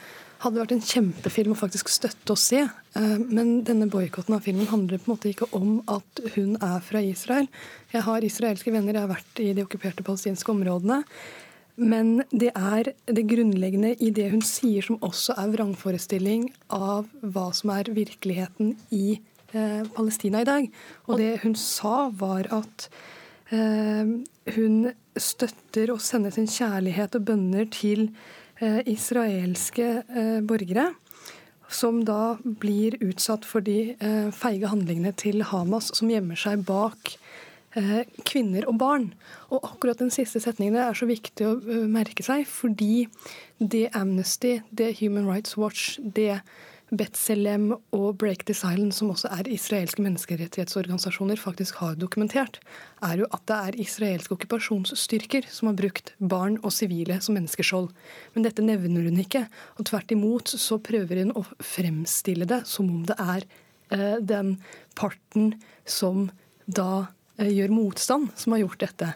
[0.43, 2.65] hadde vært en kjempefilm å faktisk støtte og se.
[2.93, 7.01] Men denne boikotten av filmen handler på en måte ikke om at hun er fra
[7.03, 7.47] Israel.
[7.93, 11.01] Jeg har israelske venner, jeg har vært i de okkuperte palestinske områdene.
[11.79, 17.47] Men det er det grunnleggende i det hun sier, som også er vrangforestilling av hva
[17.55, 19.15] som er virkeligheten i
[19.55, 20.69] eh, Palestina i dag.
[21.07, 22.87] Og det hun sa, var at
[23.49, 24.13] eh,
[24.53, 24.77] hun
[25.17, 28.42] støtter og sender sin kjærlighet og bønner til Eh,
[28.89, 30.91] israelske eh, borgere
[31.73, 37.17] som da blir utsatt for de eh, feige handlingene til Hamas, som gjemmer seg bak
[38.29, 39.05] kvinner og barn.
[39.49, 41.55] Og akkurat den siste setningen er så viktig å
[41.89, 43.07] merke seg, fordi
[43.57, 46.43] det Amnesty, det Human Rights Watch, det
[46.93, 52.59] Betzelem og Break the Silence, som også er israelske menneskerettighetsorganisasjoner, faktisk har dokumentert,
[53.01, 57.89] er jo at det er israelske okkupasjonsstyrker som har brukt barn og sivile som menneskeskjold.
[58.35, 59.47] Men dette nevner hun ikke.
[59.79, 63.47] Og tvert imot så prøver hun å fremstille det som om det er
[63.89, 64.57] eh, den
[64.99, 65.55] parten
[65.89, 66.27] som
[66.65, 67.07] da
[67.39, 69.13] eh, gjør motstand, som har gjort dette.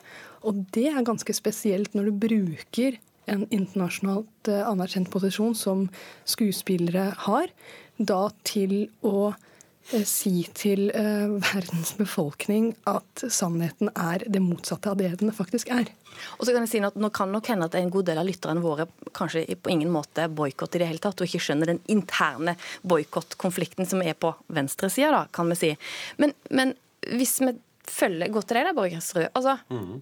[0.48, 2.98] Og det er ganske spesielt når du bruker
[3.32, 5.88] en internasjonalt eh, anerkjent posisjon som
[6.28, 7.52] skuespillere har,
[7.98, 15.00] da til å eh, si til eh, verdens befolkning at sannheten er det motsatte av
[15.02, 15.92] det den faktisk er.
[16.40, 18.26] Og så kan jeg si at Nå kan nok hende at en god del av
[18.26, 18.88] lytterne våre
[19.18, 23.90] kanskje på ingen måte boikotter i det hele tatt, og ikke skjønner den interne boikottkonflikten
[23.90, 25.72] som er på venstresida, kan vi si.
[26.18, 26.74] Men, men
[27.13, 27.54] hvis vi
[27.88, 29.28] følger godt til deg, da, Borgersrud.
[29.32, 29.98] altså, mm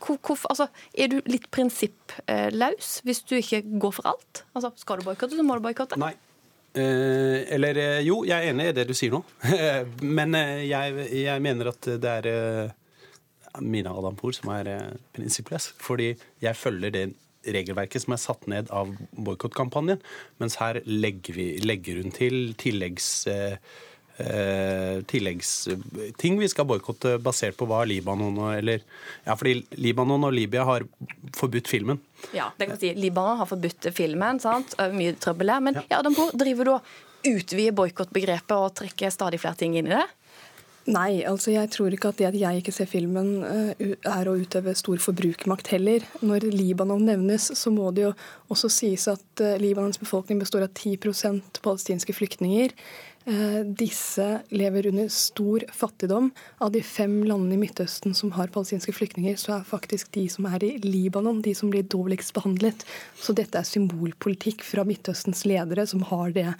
[0.00, 4.44] hvor, altså, er du litt prinsipplaus hvis du ikke går for alt?
[4.54, 5.98] Altså, skal du boikotte, så må du boikotte.
[6.00, 6.14] Nei.
[6.74, 9.22] Eh, eller eh, jo, jeg er enig i det du sier nå.
[10.18, 12.72] Men eh, jeg, jeg, mener at det er eh,
[13.62, 14.72] Mina Adampour som er
[15.14, 15.70] prinsippløs.
[15.78, 17.06] Fordi jeg følger det
[17.54, 20.02] regelverket som er satt ned av boikottkampanjen.
[20.42, 23.10] Mens her legger, vi, legger hun til tilleggs...
[23.30, 23.58] Eh,
[24.22, 28.82] eh, tilleggsting vi skal boikotte basert på hva Libanon eller
[29.24, 30.84] Ja, fordi Libanon og Libya har
[31.36, 32.00] forbudt filmen.
[32.36, 32.94] Ja, det kan si.
[32.94, 34.40] Libanon har forbudt filmen.
[34.40, 34.76] sant?
[34.92, 35.64] Mye trøbbel der.
[35.64, 39.96] Men ja, Adam driver du og utvider boikottbegrepet og trekker stadig flere ting inn i
[39.96, 40.06] det?
[40.84, 44.34] Nei, altså jeg tror ikke at det at jeg ikke ser filmen eh, er å
[44.36, 46.04] utøve stor forbrukermakt heller.
[46.20, 48.10] Når Libanon nevnes, så må det jo
[48.52, 52.76] også sies at eh, Libanons befolkning består av 10% palestinske flyktninger.
[53.26, 56.30] Eh, disse lever under stor fattigdom.
[56.58, 60.44] Av de fem landene i Midtøsten som har palestinske flyktninger, så er faktisk de som
[60.50, 62.84] er i Libanon, de som blir dårligst behandlet.
[63.16, 66.50] Så dette er symbolpolitikk fra Midtøstens ledere, som har det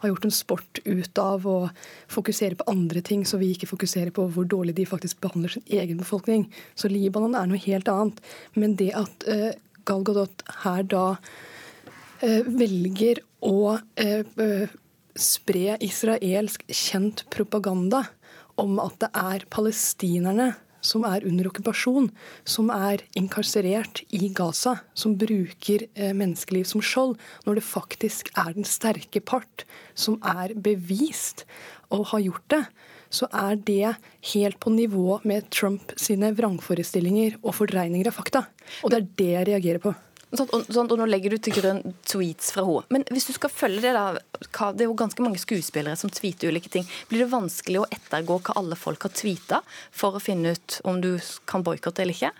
[0.00, 1.56] har gjort en sport ut av å
[2.08, 5.64] fokusere på andre ting, så vi ikke fokuserer på hvor dårlig de faktisk behandler sin
[5.68, 6.46] egen befolkning.
[6.74, 8.20] Så Libanon er noe helt annet.
[8.56, 9.50] Men det at uh,
[9.88, 13.76] Gal Gadot her da uh, velger å
[15.18, 18.04] spre israelsk kjent propaganda
[18.60, 20.52] om at det er palestinerne
[20.84, 22.08] som er under okkupasjon,
[22.48, 28.54] som er inkarserert i Gaza, som bruker eh, menneskeliv som skjold, når det faktisk er
[28.56, 31.44] den sterke part som er bevist
[31.92, 32.62] og har gjort det,
[33.10, 33.94] så er det
[34.32, 38.46] helt på nivå med Trump sine vrangforestillinger og fordreininger av fakta.
[38.84, 39.94] Og det er det jeg reagerer på.
[40.30, 42.84] Sånn, og, sånn, og, nå legger du til grunn tweets fra henne.
[42.94, 46.52] Men hvis du skal følge det, da, det er jo ganske mange skuespillere som tweeter
[46.52, 46.86] ulike ting.
[47.10, 51.02] Blir det vanskelig å ettergå hva alle folk har tweeta, for å finne ut om
[51.02, 51.16] du
[51.50, 52.32] kan boikotte eller ikke?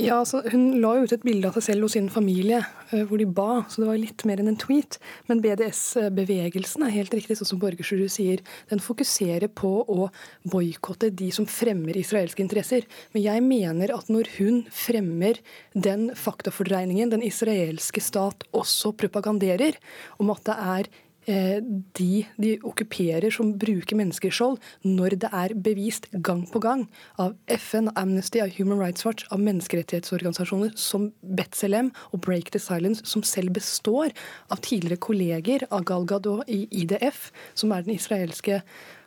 [0.00, 3.20] Ja, altså, Hun la ut et bilde av seg selv og sin familie eh, hvor
[3.20, 4.96] de ba, så det var litt mer enn en tweet.
[5.28, 8.40] Men BDS-bevegelsen er helt riktig, sånn som Borgersrud sier.
[8.72, 10.08] Den fokuserer på å
[10.48, 12.88] boikotte de som fremmer israelske interesser.
[13.12, 15.42] Men jeg mener at når hun fremmer
[15.76, 19.76] den faktafordreiningen den israelske stat også propaganderer,
[20.22, 20.92] om at det er
[21.26, 24.56] de de okkuperer som bruker mennesker i skjold,
[24.86, 26.86] når det er bevist gang på gang
[27.20, 33.04] av FN, Amnesty, av Human Rights Watch, av menneskerettighetsorganisasjoner som Betzelem og Break the Silence,
[33.04, 34.14] som selv består
[34.50, 38.62] av tidligere kolleger av Gal Gadot i IDF, som er den israelske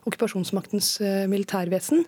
[0.07, 2.05] okkupasjonsmaktens eh, militærvesen,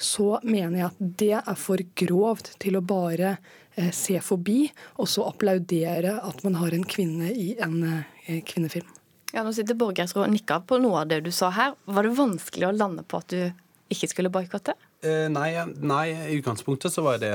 [0.00, 3.34] så mener jeg at det er for grovt til å bare
[3.76, 4.62] eh, se forbi
[4.96, 8.99] og så applaudere at man har en kvinne i en eh, kvinnefilm.
[9.34, 11.74] Ja, Nå sitter Borgersrud og nikker på noe av det du sa her.
[11.86, 13.42] Var det vanskelig å lande på at du
[13.90, 14.74] ikke skulle boikotte?
[15.02, 15.50] Eh, nei,
[16.10, 17.32] i utgangspunktet så var det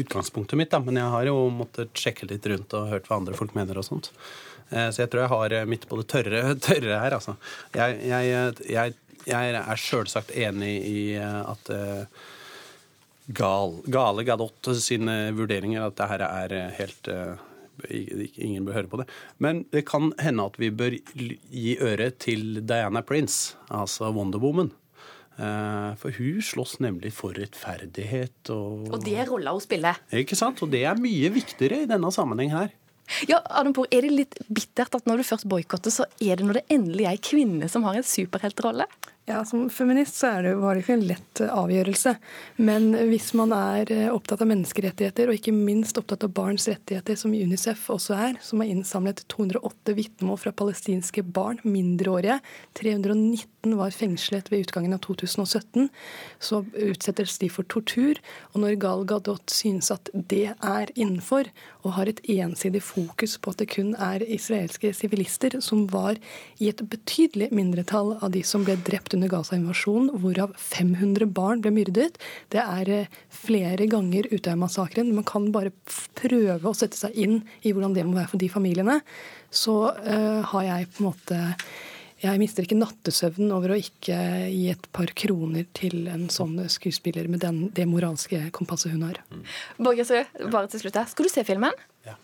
[0.00, 0.80] utgangspunktet mitt, da.
[0.84, 3.88] Men jeg har jo måttet sjekke litt rundt og hørt hva andre folk mener og
[3.88, 4.12] sånt.
[4.70, 7.36] Eh, så jeg tror jeg har midt mitt på det tørre, tørre her, altså.
[7.76, 8.96] Jeg, jeg, jeg,
[9.28, 12.24] jeg er sjølsagt enig i eh, at eh,
[13.26, 17.34] gal, Gale Gadot sine vurderinger at det her er eh, helt eh,
[17.90, 19.08] Ingen bør høre på det.
[19.42, 24.72] Men det kan hende at vi bør gi øre til Diana Prince, altså Wonder Woman.
[25.34, 29.98] Eh, For hun slåss nemlig for rettferdighet og Og det er rolla hun spiller.
[30.14, 30.62] Ikke sant?
[30.62, 32.70] Og det er mye viktigere i denne sammenheng her.
[33.28, 36.60] Ja, Adam Er det litt bittert at når du først boikotter, så er det når
[36.60, 38.86] det endelig er ei kvinne som har en superheltrolle?
[39.26, 42.12] Ja, Som feminist så det, var det ikke en lett eh, avgjørelse.
[42.60, 47.16] Men hvis man er eh, opptatt av menneskerettigheter, og ikke minst opptatt av barns rettigheter,
[47.16, 52.36] som Unicef også er, som har innsamlet 208 vitnemål fra palestinske barn, mindreårige,
[52.76, 55.88] 319 var fengslet ved utgangen av 2017,
[56.36, 58.20] så utsettes de for tortur.
[58.52, 61.48] Og når Gal Gadot synes at det er innenfor,
[61.80, 66.20] og har et ensidig fokus på at det kun er israelske sivilister, som var
[66.60, 71.72] i et betydelig mindretall av de som ble drept under Gaza-invasjonen, hvorav 500 barn ble
[71.74, 72.18] myrdet.
[72.52, 75.14] Det er eh, flere ganger Utøya-massakren.
[75.16, 75.72] Man kan bare
[76.18, 79.00] prøve å sette seg inn i hvordan det må være for de familiene.
[79.54, 81.40] Så uh, har jeg på en måte
[82.24, 84.16] jeg mister ikke nattesøvnen over å ikke
[84.48, 89.20] gi et par kroner til en sånn skuespiller med den, det moralske kompasset hun har.
[89.76, 91.10] Borgersrud, bare til slutt her.
[91.10, 91.74] Skal du se filmen?
[92.06, 92.16] Ja.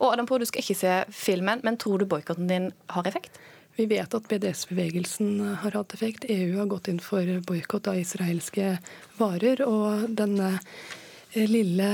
[0.00, 3.36] Og Adam Poe, du skal ikke se filmen, men tror du boikotten din har effekt?
[3.76, 6.24] Vi vet at BDS-bevegelsen har hatt effekt.
[6.28, 8.74] EU har gått inn for boikott av israelske
[9.16, 9.62] varer.
[9.64, 10.50] Og denne
[11.32, 11.88] eh, lille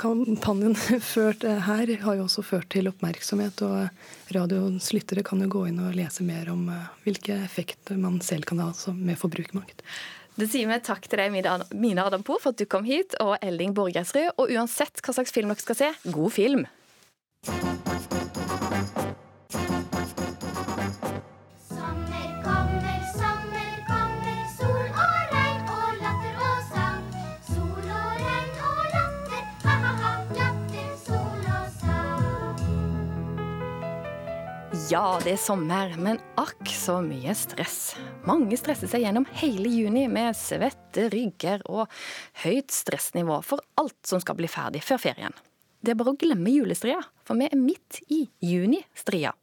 [0.00, 0.76] kampanjen
[1.14, 3.62] ført eh, her har jo også ført til oppmerksomhet.
[3.64, 8.20] Og radioens lyttere kan jo gå inn og lese mer om eh, hvilke effekter man
[8.24, 9.84] selv kan ha altså med forbrukermakt.
[10.38, 13.16] Det sier vi takk til deg, Mina- Mina Adam Poor, for at du kom hit,
[13.18, 14.36] og Elling Borgersrud.
[14.38, 16.68] Og uansett hva slags film dere skal se, god film!
[34.88, 37.90] Ja, det er sommer, men akk så mye stress.
[38.24, 41.92] Mange stresser seg gjennom hele juni med svette rygger og
[42.40, 45.36] høyt stressnivå for alt som skal bli ferdig før ferien.
[45.84, 49.34] Det er bare å glemme julestria, for vi er midt i junistria.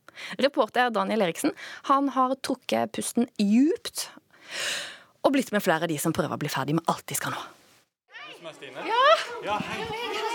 [0.42, 1.54] Reporter Daniel Eriksen
[1.92, 4.08] han har trukket pusten djupt
[5.22, 7.36] og blitt med flere av de som prøver å bli ferdig med alt de skal
[7.36, 7.44] nå.
[8.18, 8.74] Hei.
[8.90, 9.04] Ja!
[9.46, 9.86] Ja, hei.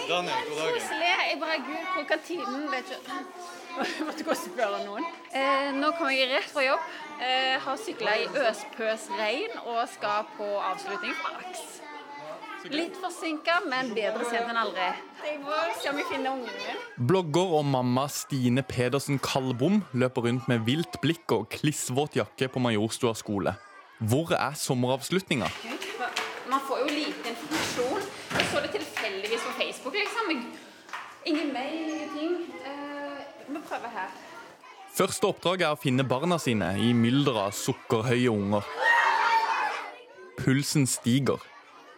[0.07, 0.79] Daniel, god dag.
[0.79, 1.11] Koselig.
[1.31, 3.60] Jeg bare Gud, hvor kan tiden vet ikke.
[4.06, 5.06] Måtte gå og spørre noen.
[5.33, 6.88] Eh, nå kommer jeg rett fra jobb.
[7.20, 11.68] Eh, har sykla i øspøs regn og skal på avslutning fra AKS.
[12.68, 14.90] Litt forsinka, men bedre sent enn aldri.
[15.24, 16.83] Jeg må se om jeg finner ungen min.
[17.09, 22.61] Blogger og mamma Stine Pedersen Kalbom løper rundt med vilt blikk og klissvåt jakke på
[22.61, 23.54] Majorstua skole.
[24.00, 25.48] Hvor er sommeravslutninga?
[26.50, 28.04] Man får jo lite informasjon.
[28.37, 30.44] Jeg så det tilfeldigvis på Facebook, liksom.
[31.24, 32.37] Ingen mail, ingenting.
[33.70, 34.14] Prøver her.
[34.90, 38.66] Første oppdrag er å finne barna sine i mylderet av sukkerhøye unger.
[40.40, 41.38] Pulsen stiger.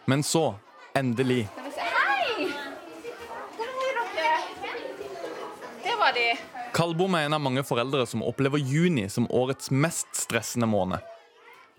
[0.04, 0.50] Men så,
[0.98, 1.46] endelig.
[1.78, 2.50] Hei!
[3.56, 4.35] Der er dere.
[5.87, 6.26] Der var de.
[6.76, 11.00] Kalbom er en av mange foreldre som opplever juni som årets mest stressende måned.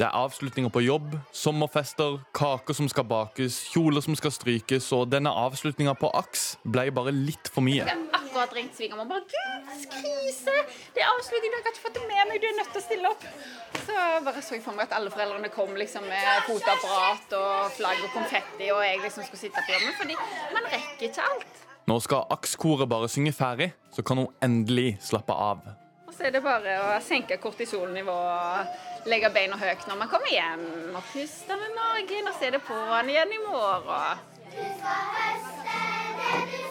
[0.01, 5.11] Det er avslutninger på jobb, sommerfester, kaker som skal bakes, kjoler som skal strykes, og
[5.13, 7.85] denne avslutninga på AKS ble bare litt for mye.
[8.33, 9.05] Jeg har akkurat ringt svigermor.
[9.05, 10.53] Bare Gud, krise!
[10.95, 12.39] Det er avslutning, dere har ikke fått det med meg.
[12.41, 13.27] Du er nødt til å stille opp.
[13.83, 18.01] Så bare så jeg for meg at alle foreldrene kom liksom med fotapparat og flagg
[18.01, 19.93] og konfetti, og jeg liksom skulle sitte på jobben.
[19.99, 20.17] Fordi
[20.55, 21.61] man rekker ikke alt.
[21.93, 25.61] Nå skal AKS-koret bare synge ferdig, så kan hun endelig slappe av.
[26.09, 28.73] Og så er det bare å senke kortisolnivået
[29.05, 30.65] og legge beina høyt når man kommer hjem.
[30.89, 34.29] Og puste med magen, og så er det på'n igjen i morgen.
[34.49, 36.62] Du skal høste det du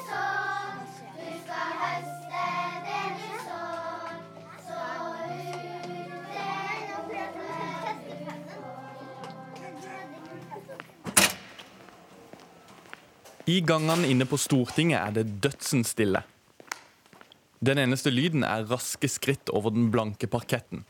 [13.53, 16.23] I gangene inne på Stortinget er det dødsens stille.
[17.61, 20.87] Den eneste lyden er raske skritt over den blanke parketten.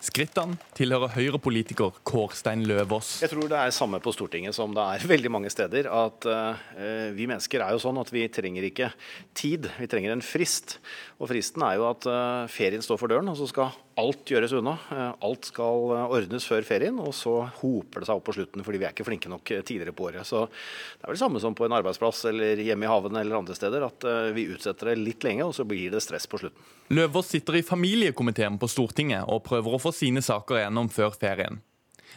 [0.00, 3.18] Skrittene tilhører Høyre-politiker Kårstein Løvaas.
[3.24, 5.90] Jeg tror det er samme på Stortinget som det er veldig mange steder.
[5.90, 8.92] At uh, vi mennesker er jo sånn at vi trenger ikke
[9.36, 10.78] tid, vi trenger en frist.
[11.18, 14.54] Og fristen er jo at uh, ferien står for døren, og så skal alt gjøres
[14.56, 14.72] unna.
[14.92, 18.64] Eh, alt skal eh, ordnes før ferien, og så hoper det seg opp på slutten
[18.66, 20.26] fordi vi er ikke flinke nok eh, tidligere på året.
[20.28, 23.40] Så det er vel det samme som på en arbeidsplass eller hjemme i haven eller
[23.40, 26.70] andre steder, at vi utsetter det litt lenge, og så blir det stress på slutten.
[26.94, 31.60] Løvaas sitter i familiekomiteen på Stortinget og prøver å få sine saker gjennom før ferien.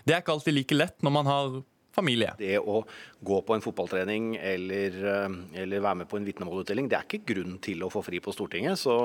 [0.03, 1.61] Det er ikke alltid like lett når man har
[1.93, 2.33] familie.
[2.37, 2.81] Det å
[3.23, 7.33] gå på en fotballtrening eller, eh, eller være med på en vitnemålutdeling, det er ikke
[7.33, 8.79] grunn til å få fri på Stortinget.
[8.81, 8.95] Så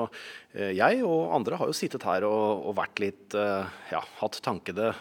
[0.53, 4.39] eh, jeg og andre har jo sittet her og, og vært litt eh, ja, hatt
[4.43, 4.91] tankede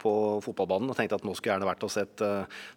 [0.00, 0.12] på
[0.44, 2.22] fotballbanen og tenkt at nå skulle jeg gjerne vært og sett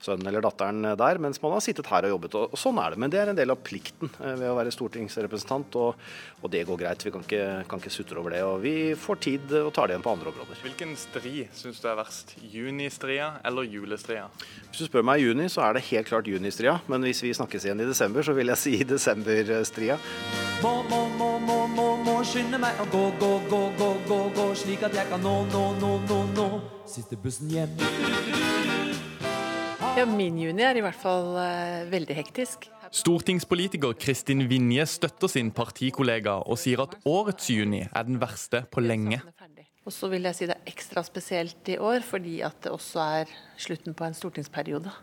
[0.03, 2.37] sønnen eller datteren der, mens man har sittet her og jobbet.
[2.39, 2.99] Og, sånn er det.
[3.01, 6.01] Men det er en del av plikten ved å være stortingsrepresentant, og,
[6.41, 7.05] og det går greit.
[7.05, 8.41] Vi kan ikke, kan ikke sutre over det.
[8.47, 10.61] Og vi får tid og tar det igjen på andre områder.
[10.65, 12.35] Hvilken stri syns du er verst?
[12.53, 14.27] Junistria eller julestria?
[14.69, 16.77] Hvis du spør meg i juni, så er det helt klart junistria.
[16.91, 19.97] Men hvis vi snakkes igjen i desember, så vil jeg si desemberstria.
[20.63, 24.47] Må, må, må, må, må, må skynde meg å gå, gå, gå, gå, gå, gå,
[24.59, 26.47] slik at jeg kan nå, nå, nå, nå, nå
[26.89, 27.71] siste bussen hjem.
[29.95, 32.67] Ja, min juni er i hvert fall eh, veldig hektisk.
[32.95, 38.83] Stortingspolitiker Kristin Vinje støtter sin partikollega og sier at årets juni er den verste på
[38.83, 39.21] lenge.
[39.85, 43.03] Og så vil jeg si det er ekstra spesielt i år, fordi at det også
[43.21, 44.93] er slutten på en stortingsperiode.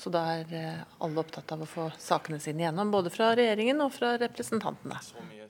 [0.00, 3.82] Så da er eh, alle opptatt av å få sakene sine igjennom, både fra regjeringen
[3.84, 4.96] og fra representantene.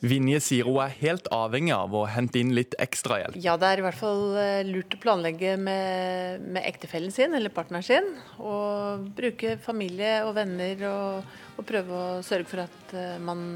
[0.02, 3.36] Vinje sier hun er helt avhengig av å hente inn litt ekstrahjelp.
[3.38, 7.54] Ja, det er i hvert fall eh, lurt å planlegge med, med ektefellen sin eller
[7.54, 8.10] partneren sin.
[8.42, 13.54] Og bruke familie og venner og, og prøve å sørge for at eh, man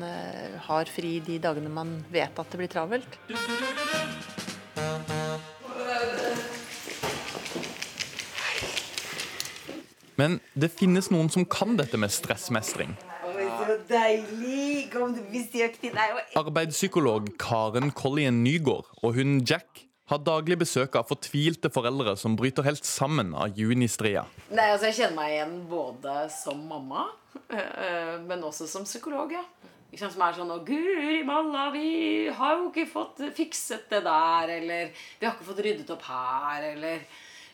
[0.68, 3.18] har fri de dagene man vet at det blir travelt.
[10.20, 12.94] Men det finnes noen som kan dette med stressmestring.
[13.88, 14.90] Deilig!
[14.92, 20.58] Kom du besøk til deg og Arbeidspsykolog Karen Collien Nygaard og hunden Jack har daglig
[20.60, 24.26] besøk av fortvilte foreldre som bryter helt sammen av junistria.
[24.52, 27.06] Nei, altså Jeg kjenner meg igjen både som mamma,
[27.48, 29.32] øh, men også som psykolog.
[29.32, 29.44] ja.
[29.94, 34.50] Sant, Som er sånn 'Å, guri malla, vi har jo ikke fått fikset det der',
[34.50, 34.90] eller
[35.20, 37.00] 'Vi har ikke fått ryddet opp her', eller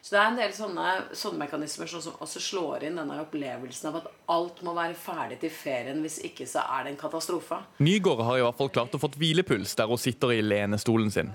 [0.01, 3.99] Så det er en del sånne, sånne mekanismer som også slår inn denne opplevelsen av
[4.01, 7.59] at alt må være ferdig til ferien, hvis ikke så er det en katastrofe.
[7.85, 11.35] Nygaard har i hvert fall klart å få hvilepuls der hun sitter i lenestolen sin.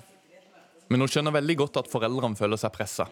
[0.89, 3.05] Men hun skjønner veldig godt at foreldrene føler seg pressa.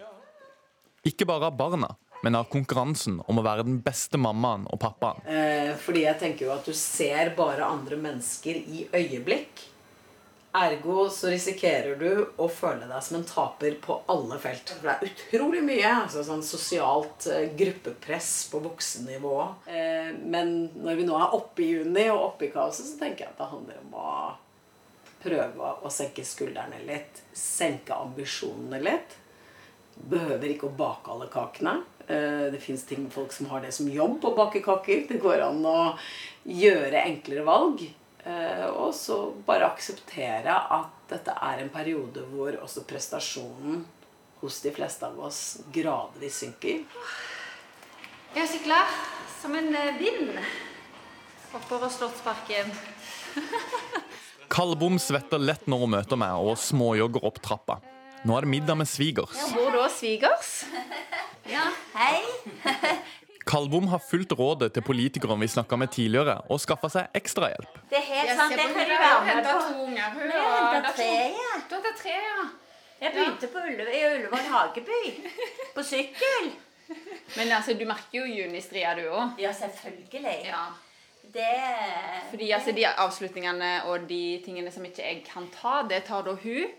[1.05, 1.91] Ikke bare av barna,
[2.23, 5.21] men av konkurransen om å være den beste mammaen og pappaen.
[5.27, 9.67] Eh, fordi jeg tenker jo at du ser bare andre mennesker i øyeblikk.
[10.53, 14.69] Ergo så risikerer du å føle deg som en taper på alle felt.
[14.69, 19.37] For det er utrolig mye altså sånn sosialt eh, gruppepress på voksennivå.
[19.65, 23.25] Eh, men når vi nå er oppe i juni og oppe i kaoset, så tenker
[23.25, 24.13] jeg at det handler om å
[25.23, 27.23] prøve å senke skuldrene litt.
[27.33, 29.17] Senke ambisjonene litt.
[30.13, 31.79] Behøver ikke å bake alle kakene.
[32.05, 35.07] Eh, Det fins folk som har det som jobb å bake kaker.
[35.09, 35.97] Det går an å
[36.45, 37.87] gjøre enklere valg.
[38.25, 43.83] Eh, Og så bare akseptere at dette er en periode hvor også prestasjonen
[44.41, 45.41] hos de fleste av oss
[45.75, 46.83] gradvis synker.
[48.35, 48.95] Jeg sykler
[49.41, 50.37] som en eh, vind
[51.53, 52.71] oppover Slottsparken.
[54.53, 57.79] Kalbom svetter lett når hun møter meg og småjogger opp trappa.
[58.23, 59.35] Nå er det middag med svigers.
[59.35, 60.51] Ja, bor du hos svigers.
[61.49, 61.65] Ja,
[61.97, 62.21] hei.
[63.45, 67.79] Kalbom har fulgt rådet til politikerne vi snakka med tidligere, og skaffa seg ekstrahjelp.
[67.89, 69.87] Det er helt sant, det kan du være med på.
[69.95, 71.55] Jeg har henta tre, ja.
[71.69, 72.45] Du har tre, ja.
[73.03, 75.01] Jeg begynte på Ulle, i Ullevål Hageby.
[75.75, 76.53] På sykkel.
[77.35, 79.35] Men altså, du merker jo junistria, du òg.
[79.41, 80.37] Ja, selvfølgelig.
[80.47, 80.63] Ja.
[81.33, 81.49] Det
[82.29, 86.37] Fordi altså, de avslutningene og de tingene som ikke jeg kan ta, det tar da
[86.39, 86.73] hun.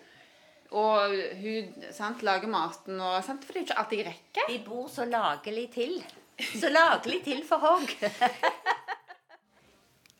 [0.75, 4.49] Og hun sant, lager maten og sant, For det er jo ikke alt jeg rekker.
[4.49, 5.99] Vi bor så lagelig til.
[6.39, 7.95] Så lagelig til for hogg.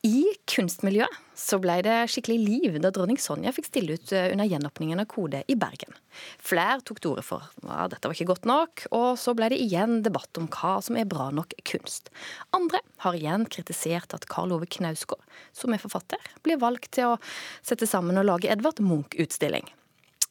[0.05, 4.45] I kunstmiljøet så ble det skikkelig liv da dronning Sonja fikk stille ut eh, under
[4.45, 5.97] gjenåpningen av Kode i Bergen.
[6.45, 9.63] Flere tok til orde for ja, dette var ikke godt nok, og så ble det
[9.65, 12.13] igjen debatt om hva som er bra nok kunst.
[12.57, 15.25] Andre har igjen kritisert at Karl Ove Knausgård,
[15.57, 17.19] som er forfatter, blir valgt til å
[17.65, 19.73] sette sammen og lage Edvard Munch-utstilling.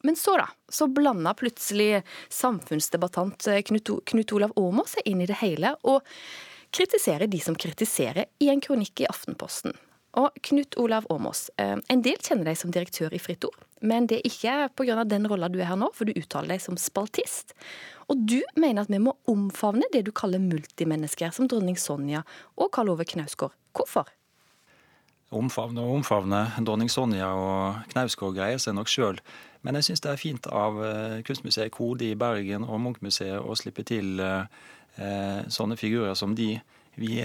[0.04, 5.38] Men så da, så blanda plutselig samfunnsdebattant Knut, Knut Olav Åmås seg inn i det
[5.40, 6.04] hele, og
[6.74, 9.72] kritiserer de som kritiserer, i en kronikk i Aftenposten.
[10.20, 14.06] Og Knut Olav Åmås, eh, en del kjenner deg som direktør i Fritt Ord, men
[14.06, 15.04] det er ikke pga.
[15.08, 17.54] den rolla du er her nå, for du uttaler deg som spaltist.
[18.08, 22.24] Og du mener at vi må omfavne det du kaller multimennesker, som dronning Sonja
[22.56, 23.52] og Karl Ove Knausgård.
[23.72, 24.04] Hvorfor?
[25.34, 26.52] Omfavne og omfavne.
[26.62, 29.18] Dronning Sonja og Knausgård greier seg nok sjøl.
[29.64, 33.56] Men jeg syns det er fint av eh, Kunstmuseet Kode i Bergen og Munchmuseet å
[33.56, 34.46] slippe til eh,
[35.00, 36.58] eh, sånne figurer som de.
[37.00, 37.16] Vi,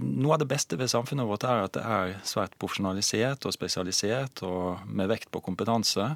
[0.00, 4.40] noe av det beste ved samfunnet vårt er at det er svært profesjonalisert og spesialisert,
[4.46, 6.06] og med vekt på kompetanse.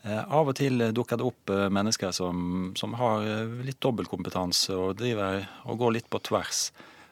[0.00, 3.22] Av og til dukker det opp mennesker som, som har
[3.62, 6.70] litt dobbeltkompetanse og driver og går litt på tvers.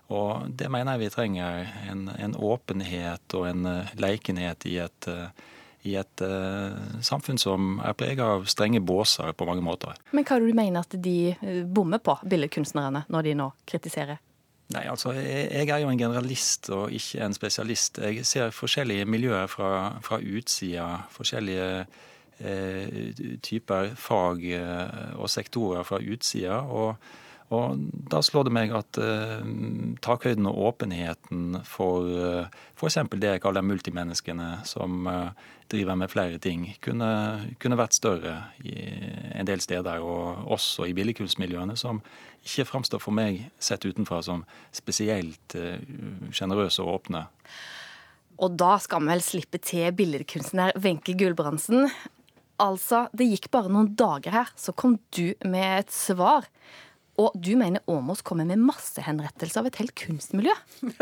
[0.08, 1.68] Og det mener jeg vi trenger.
[1.90, 3.68] En, en åpenhet og en
[4.00, 5.46] lekenhet i et, eh,
[5.86, 6.74] i et uh,
[7.04, 9.98] samfunn som er preget av strenge båser på mange måter.
[10.10, 13.50] Men hva er det du mener at de eh, bommer på, billedkunstnerne, når de nå
[13.68, 14.18] kritiserer?
[14.74, 18.02] Nei, altså, jeg, jeg er jo en generalist og ikke en spesialist.
[18.04, 19.70] Jeg ser forskjellige miljøer fra,
[20.04, 20.88] fra utsida.
[21.14, 21.70] Forskjellige
[22.44, 26.60] eh, typer fag eh, og sektorer fra utsida.
[26.68, 26.98] Og,
[27.54, 27.78] og
[28.12, 29.44] da slår det meg at eh,
[30.04, 32.98] takhøyden og åpenheten for eh, f.eks.
[33.14, 37.08] det jeg kaller multimenneskene, som eh, driver med flere ting, kunne,
[37.60, 38.76] kunne vært større i
[39.32, 42.02] en del steder, og også i billedkunstmiljøene, som
[42.44, 44.44] ikke framstår for meg sett utenfra som
[44.76, 45.80] spesielt eh,
[46.28, 47.24] sjenerøse og åpne.
[48.38, 51.88] Og da skal vi vel slippe til billedkunstner Wenche Gulbrandsen.
[52.62, 56.46] Altså, det gikk bare noen dager her, så kom du med et svar.
[57.18, 60.54] Og du mener Åmås kommer med massehenrettelse av et helt kunstmiljø?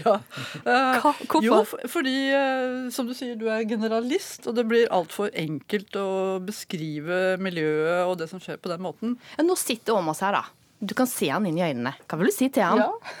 [0.00, 0.14] Ja.
[0.62, 1.42] Eh, hvorfor?
[1.44, 1.56] Jo,
[1.90, 6.06] fordi, eh, som du sier, du er generalist, og det blir altfor enkelt å
[6.46, 9.16] beskrive miljøet og det som skjer på den måten.
[9.36, 10.44] Ja, nå sitter Åmås her, da.
[10.80, 11.92] Du kan se han inn i øynene.
[12.08, 12.80] Hva vil du si til han?
[12.80, 13.16] Ja.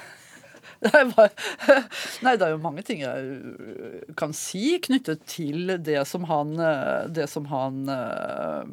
[0.86, 1.28] Nei, bare,
[2.24, 3.24] Nei, det er jo mange ting jeg
[3.60, 8.64] øh, kan si knyttet til det som han, øh, det som han øh,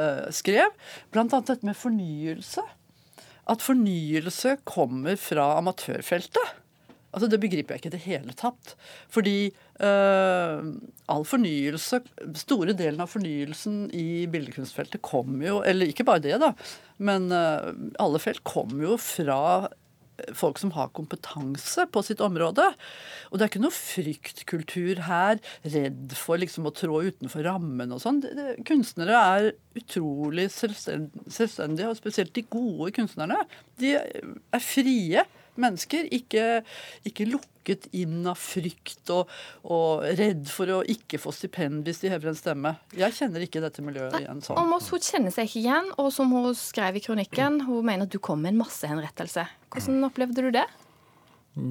[0.00, 0.72] øh, skrev.
[1.12, 2.64] Blant annet dette med fornyelse.
[3.50, 6.56] At fornyelse kommer fra amatørfeltet.
[7.12, 8.76] Altså, Det begriper jeg ikke i det hele tatt.
[9.10, 9.50] Fordi
[9.82, 10.58] øh,
[11.10, 12.00] all fornyelse,
[12.38, 16.52] store delen av fornyelsen i billedkunstfeltet kommer jo Eller ikke bare det, da,
[16.98, 19.68] men øh, alle felt kommer jo fra
[20.36, 22.66] folk som har kompetanse på sitt område.
[23.30, 28.02] Og det er ikke noe fryktkultur her, redd for liksom å trå utenfor rammen og
[28.04, 28.22] sånn.
[28.68, 33.42] Kunstnere er utrolig selvstendige, og spesielt de gode kunstnerne.
[33.80, 35.26] De er frie
[35.62, 36.44] mennesker, ikke,
[37.08, 39.30] ikke lukket inn av frykt og,
[39.68, 42.74] og redd for å ikke få stipend hvis de hever en stemme.
[42.96, 44.60] Jeg kjenner ikke dette miljøet igjen sånn.
[44.60, 48.14] Åmås hun kjenner seg ikke igjen, og som hun skrev i kronikken, hun mener at
[48.14, 49.46] du kom med en massehenrettelse.
[49.70, 50.68] Hvordan opplevde du det?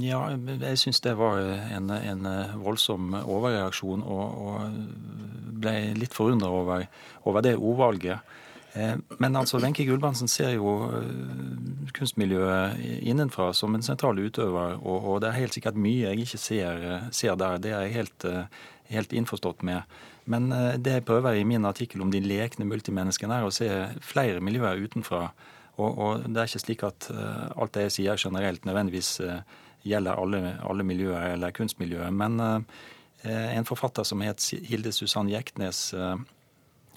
[0.04, 2.28] Ja, jeg syns det var en, en
[2.60, 5.30] voldsom overreaksjon, og, og
[5.60, 6.86] ble litt forundra over,
[7.30, 8.36] over det ordvalget.
[8.80, 14.98] Eh, Men altså, Wenche Gulbrandsen ser jo eh, kunstmiljøet innenfra som en sentral utøver, og,
[15.04, 17.60] og det er helt sikkert mye jeg ikke ser, ser der.
[17.60, 18.64] Det er jeg helt, eh,
[18.96, 20.00] helt innforstått med.
[20.30, 23.70] Men eh, det jeg prøver i min artikkel om de lekne multimenneskene, er å se
[24.06, 25.30] flere miljøer utenfra.
[25.80, 29.42] Og, og det er ikke slik at eh, alt det jeg sier generelt nødvendigvis eh,
[29.88, 32.12] gjelder alle, alle miljøer eller kunstmiljøer.
[32.12, 36.20] Men eh, en forfatter som het Hilde Susann Jektnes, eh,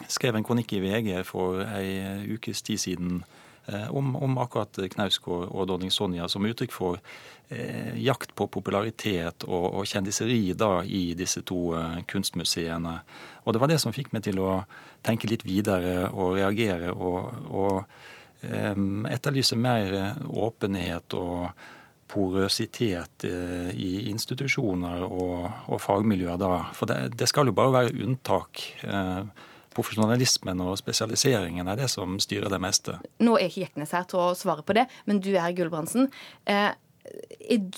[0.08, 3.22] skrev en kronikk i VG for ei ukes tid siden
[3.66, 7.00] eh, om, om akkurat Knausgård og dronning Sonja som uttrykk for
[7.48, 12.96] eh, jakt på popularitet og, og kjendiseri da i disse to eh, kunstmuseene.
[13.44, 14.62] Og det var det som fikk meg til å
[15.06, 17.78] tenke litt videre og reagere og, og
[18.48, 18.74] eh,
[19.12, 21.48] etterlyse mer åpenhet og
[22.12, 26.52] porøsitet eh, i institusjoner og, og fagmiljøer da.
[26.76, 28.62] For det, det skal jo bare være unntak.
[28.84, 32.98] Eh, Profesjonalismen og spesialiseringen er det som styrer det meste.
[33.22, 36.10] Nå er ikke Jeknes her til å svare på det, men du er Gulbrandsen.
[36.44, 36.70] Eh,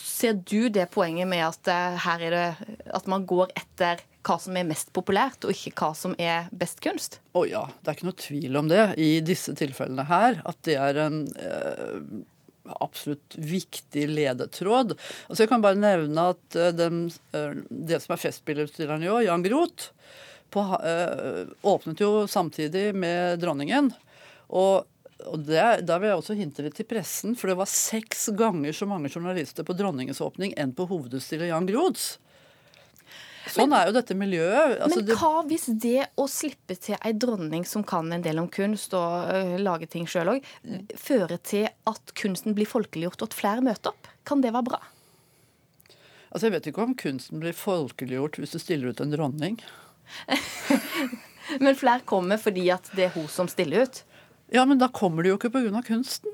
[0.01, 4.39] ser du det poenget med at eh, her er det at man går etter hva
[4.41, 7.19] som er mest populært, og ikke hva som er best kunst?
[7.37, 10.41] Å ja, det er ikke noe tvil om det i disse tilfellene her.
[10.49, 11.99] At det er en eh,
[12.81, 14.95] absolutt viktig ledetråd.
[15.29, 17.07] Altså Jeg kan bare nevne at eh, den,
[17.69, 19.93] det som er festbilledutstilleren i år, Jan Groth,
[20.55, 23.91] på, eh, åpnet jo samtidig med dronningen.
[24.55, 24.87] Og,
[25.27, 28.77] og det, der vil jeg også hinte litt til pressen, for det var seks ganger
[28.77, 32.15] så mange journalister på dronningens åpning enn på hovedutstillet Jan Groths.
[33.51, 34.79] Sånn er jo dette miljøet.
[34.83, 38.49] Altså, Men hva hvis det å slippe til ei dronning som kan en del om
[38.49, 40.49] kunst og uh, lage ting sjøl òg,
[40.97, 44.09] fører til at kunsten blir folkeliggjort og at flere møter opp?
[44.25, 44.81] Kan det være bra?
[46.33, 49.61] Altså, Jeg vet ikke om kunsten blir folkeliggjort hvis du stiller ut en dronning.
[51.65, 54.03] Men flere kommer fordi at det er hun som stiller ut?
[54.55, 55.83] Ja, men da kommer de jo ikke pga.
[55.85, 56.31] kunsten.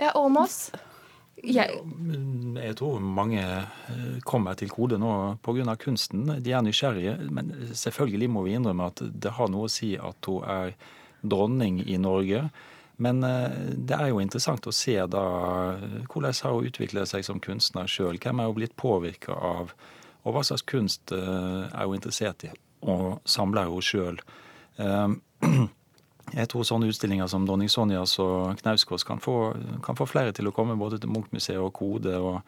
[0.00, 0.72] Ja, Åmås?
[1.42, 1.80] Jeg,
[2.56, 5.76] Jeg tror mange eh, kommer til kode nå pga.
[5.76, 6.26] kunsten.
[6.42, 7.30] De er nysgjerrige.
[7.30, 10.74] Men selvfølgelig må vi innrømme at det har noe å si at hun er
[11.22, 12.50] dronning i Norge.
[13.02, 15.24] Men eh, det er jo interessant å se da
[15.78, 18.20] eh, hvordan har hun utviklet seg som kunstner sjøl.
[18.22, 19.74] Hvem er hun blitt påvirka av,
[20.22, 22.52] og hva slags kunst eh, er hun interessert i?
[22.90, 24.20] Og samler hun sjøl?
[26.32, 29.20] Jeg tror sånne utstillinger som Dronning Sonjas og Knausgårds kan,
[29.84, 32.40] kan få flere til å komme både til Munch-museet og Kode og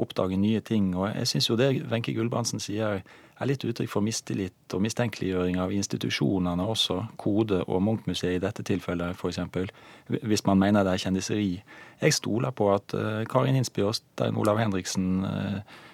[0.00, 0.90] oppdage nye ting.
[0.96, 3.00] Og jeg syns jo det Wenche Gulbrandsen sier
[3.40, 8.64] er litt uttrykk for mistillit og mistenkeliggjøring av institusjonene også, Kode og Munch-museet i dette
[8.66, 9.40] tilfellet f.eks.,
[10.20, 11.52] hvis man mener det er kjendiseri.
[12.02, 15.88] Jeg stoler på at eh, Karin Hinsby og Stein Olav Henriksen eh, eh,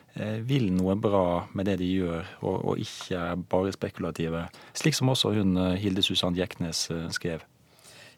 [0.48, 4.46] vil noe bra med det de gjør, og, og ikke er bare spekulative.
[4.76, 7.44] Slik som også hun eh, Hilde Susann Jeknes eh, skrev.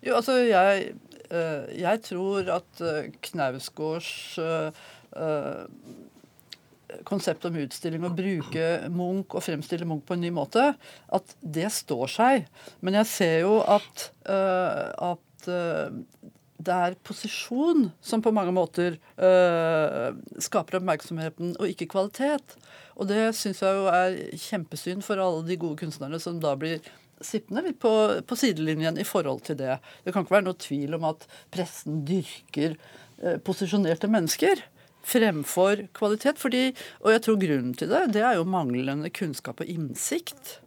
[0.05, 0.92] Jo, altså, jeg,
[1.30, 4.84] eh, jeg tror at eh, Knausgårds eh,
[5.18, 5.64] eh,
[7.09, 10.70] konsept om utstilling og bruke Munch og fremstille Munch på en ny måte,
[11.12, 12.46] at det står seg.
[12.80, 15.99] Men jeg ser jo at, eh, at eh,
[16.59, 22.56] det er posisjon som på mange måter øh, skaper oppmerksomheten, og ikke kvalitet.
[22.98, 24.16] Og det syns jeg jo er
[24.48, 26.82] kjempesynd for alle de gode kunstnerne som da blir
[27.24, 27.92] sittende på,
[28.26, 29.78] på sidelinjen i forhold til det.
[30.04, 34.64] Det kan ikke være noe tvil om at pressen dyrker øh, posisjonerte mennesker
[35.09, 36.42] fremfor kvalitet.
[36.42, 36.72] Fordi,
[37.04, 40.59] og jeg tror grunnen til det, det er jo manglende kunnskap og innsikt.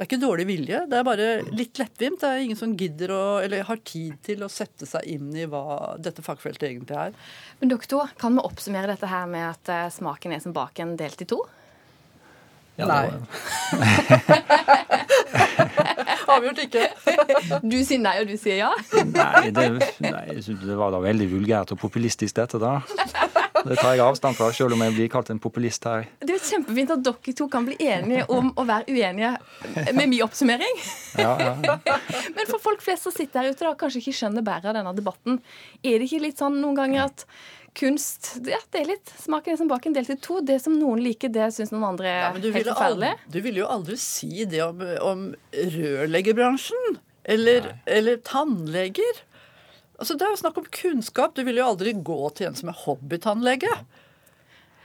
[0.00, 2.22] Det er ikke dårlig vilje, det er bare litt lettvint.
[2.22, 5.44] Det er ingen som gidder å, eller har tid til å sette seg inn i
[5.44, 7.12] hva dette fagfeltet egentlig er.
[7.60, 11.20] Men doktor, kan vi oppsummere dette her med at eh, smaken er som baken delt
[11.20, 11.44] i to?
[12.80, 13.12] Nei.
[16.32, 16.88] Avgjort ikke.
[17.60, 18.72] Du sier nei, og du sier ja?
[19.04, 19.68] Nei, det,
[20.00, 22.80] nei, jeg det var da veldig vulgært og populistisk, dette, da.
[23.66, 26.08] Det tar jeg avstand fra, selv om jeg blir kalt en populist her.
[26.22, 29.34] Det er jo kjempefint at dere to kan bli enige om å være uenige
[29.96, 30.82] med min oppsummering.
[31.20, 31.78] Ja, ja.
[32.36, 34.94] Men for folk flest som sitter her ute og kanskje ikke skjønner bæret av denne
[34.96, 35.40] debatten,
[35.82, 37.26] er det ikke litt sånn noen ganger at
[37.76, 40.40] kunst ja, det er litt smaken er som baken delt i to.
[40.44, 43.12] Det som noen liker, det syns noen andre er ja, helt forferdelig.
[43.14, 45.24] aldri, du ville jo aldri si det om, om
[45.76, 47.00] rørleggerbransjen.
[47.30, 49.20] Eller, eller tannleger.
[50.00, 51.34] Altså, det er jo snakk om kunnskap.
[51.36, 53.72] Du vil jo aldri gå til en som er hobbytannlege.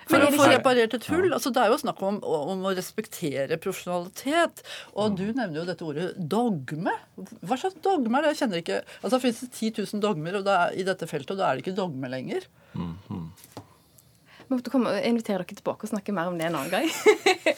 [0.05, 1.31] For å få reparert et hull.
[1.33, 4.61] Altså, det er jo snakk om, om å respektere profesjonalitet.
[4.93, 6.93] Og du nevner jo dette ordet dogme.
[7.41, 8.35] Hva slags dogme er det?
[8.35, 11.33] Jeg kjenner ikke Altså, Det finnes 10 000 dogmer og det er, i dette feltet,
[11.33, 12.45] og da er det ikke dogme lenger.
[14.45, 16.85] Vi måtte komme og invitere dere tilbake og snakke mer om det en annen gang.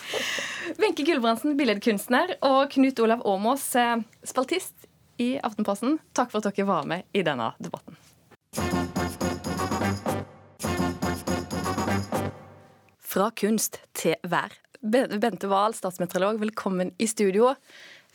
[0.79, 3.97] Wenche Gulbrandsen, billedkunstner, og Knut Olav Åmås, eh,
[4.27, 4.86] spaltist
[5.17, 5.97] i Aftenposten.
[6.17, 7.97] Takk for at dere var med i denne debatten.
[13.07, 14.53] Fra kunst til vær.
[14.81, 17.53] Bente Wahl, statsmeteorolog, velkommen i studio.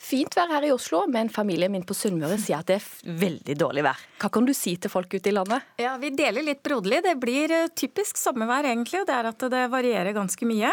[0.02, 3.54] Fint vær her i Oslo, men familien min på Sunnmøre sier at det er veldig
[3.60, 4.00] dårlig vær.
[4.22, 5.62] Hva kan du si til folk ute i landet?
[5.78, 7.02] Ja, Vi deler litt broderlig.
[7.06, 9.02] Det blir eh, typisk sommervær, egentlig.
[9.02, 10.72] og Det er at det varierer ganske mye.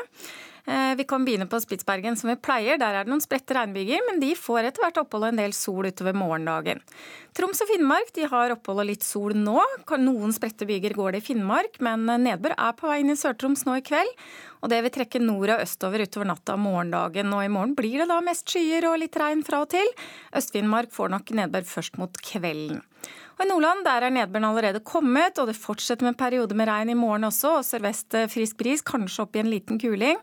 [0.66, 2.78] Eh, Vi kan begynne på Spitsbergen som vi pleier.
[2.80, 5.53] Der er det noen spredte regnbyger, men de får etter hvert opphold og en del
[5.53, 6.82] sol utover morgendagen.
[7.38, 9.62] Troms og Finnmark de har opphold og litt sol nå.
[9.99, 13.18] Noen spredte byger går det i Finnmark, men eh, nedbør er på vei inn i
[13.20, 14.12] Sør-Troms nå i kveld.
[14.60, 17.32] Og det vil trekke nord og østover utover natta og morgendagen.
[17.32, 19.88] Og i morgen blir det da mest skyer og litt regn fra og til.
[20.36, 22.82] Øst-Finnmark får nok nedbør først mot kvelden.
[23.39, 26.91] Og I Nordland der er nedbøren allerede kommet, og det fortsetter med perioder med regn
[26.91, 27.60] i morgen også.
[27.60, 30.20] og Sørvest eh, frisk bris, kanskje opp i en liten kuling.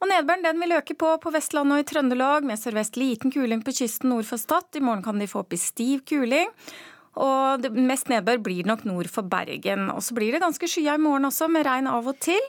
[0.00, 3.60] Og Nedbøren den vil øke på på Vestlandet og i Trøndelag, med sørvest liten kuling
[3.60, 4.70] på kysten nord for Stad.
[4.72, 6.48] I morgen kan de få opp i stiv kuling.
[7.20, 9.90] Og mest nedbør blir nok nord for Bergen.
[9.92, 12.40] Og så blir det ganske skya i morgen også, med regn av og til.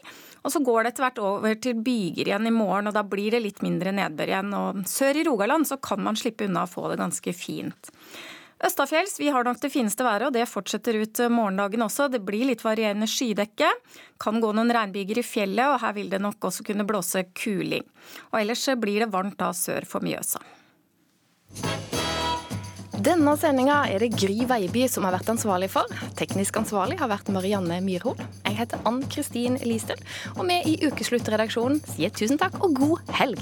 [0.46, 3.36] Og så går det etter hvert over til byger igjen i morgen, og da blir
[3.36, 4.54] det litt mindre nedbør igjen.
[4.56, 7.92] Og sør i Rogaland så kan man slippe unna å få det ganske fint.
[8.62, 12.10] Østafjells vi har nok det fineste været, og det fortsetter ut eh, morgendagen også.
[12.14, 13.72] Det blir litt varierende skydekke.
[14.22, 17.88] Kan gå noen regnbyger i fjellet, og her vil det nok også kunne blåse kuling.
[18.32, 20.44] Og ellers blir det varmt da sør for Mjøsa.
[23.02, 25.90] Denne sendinga er det Gry Veiby som har vært ansvarlig for.
[26.20, 28.20] Teknisk ansvarlig har vært Marianne Myrhol.
[28.46, 29.98] Jeg heter Ann Kristin Listøl,
[30.36, 33.42] og vi i Ukesluttredaksjonen sier tusen takk og god helg.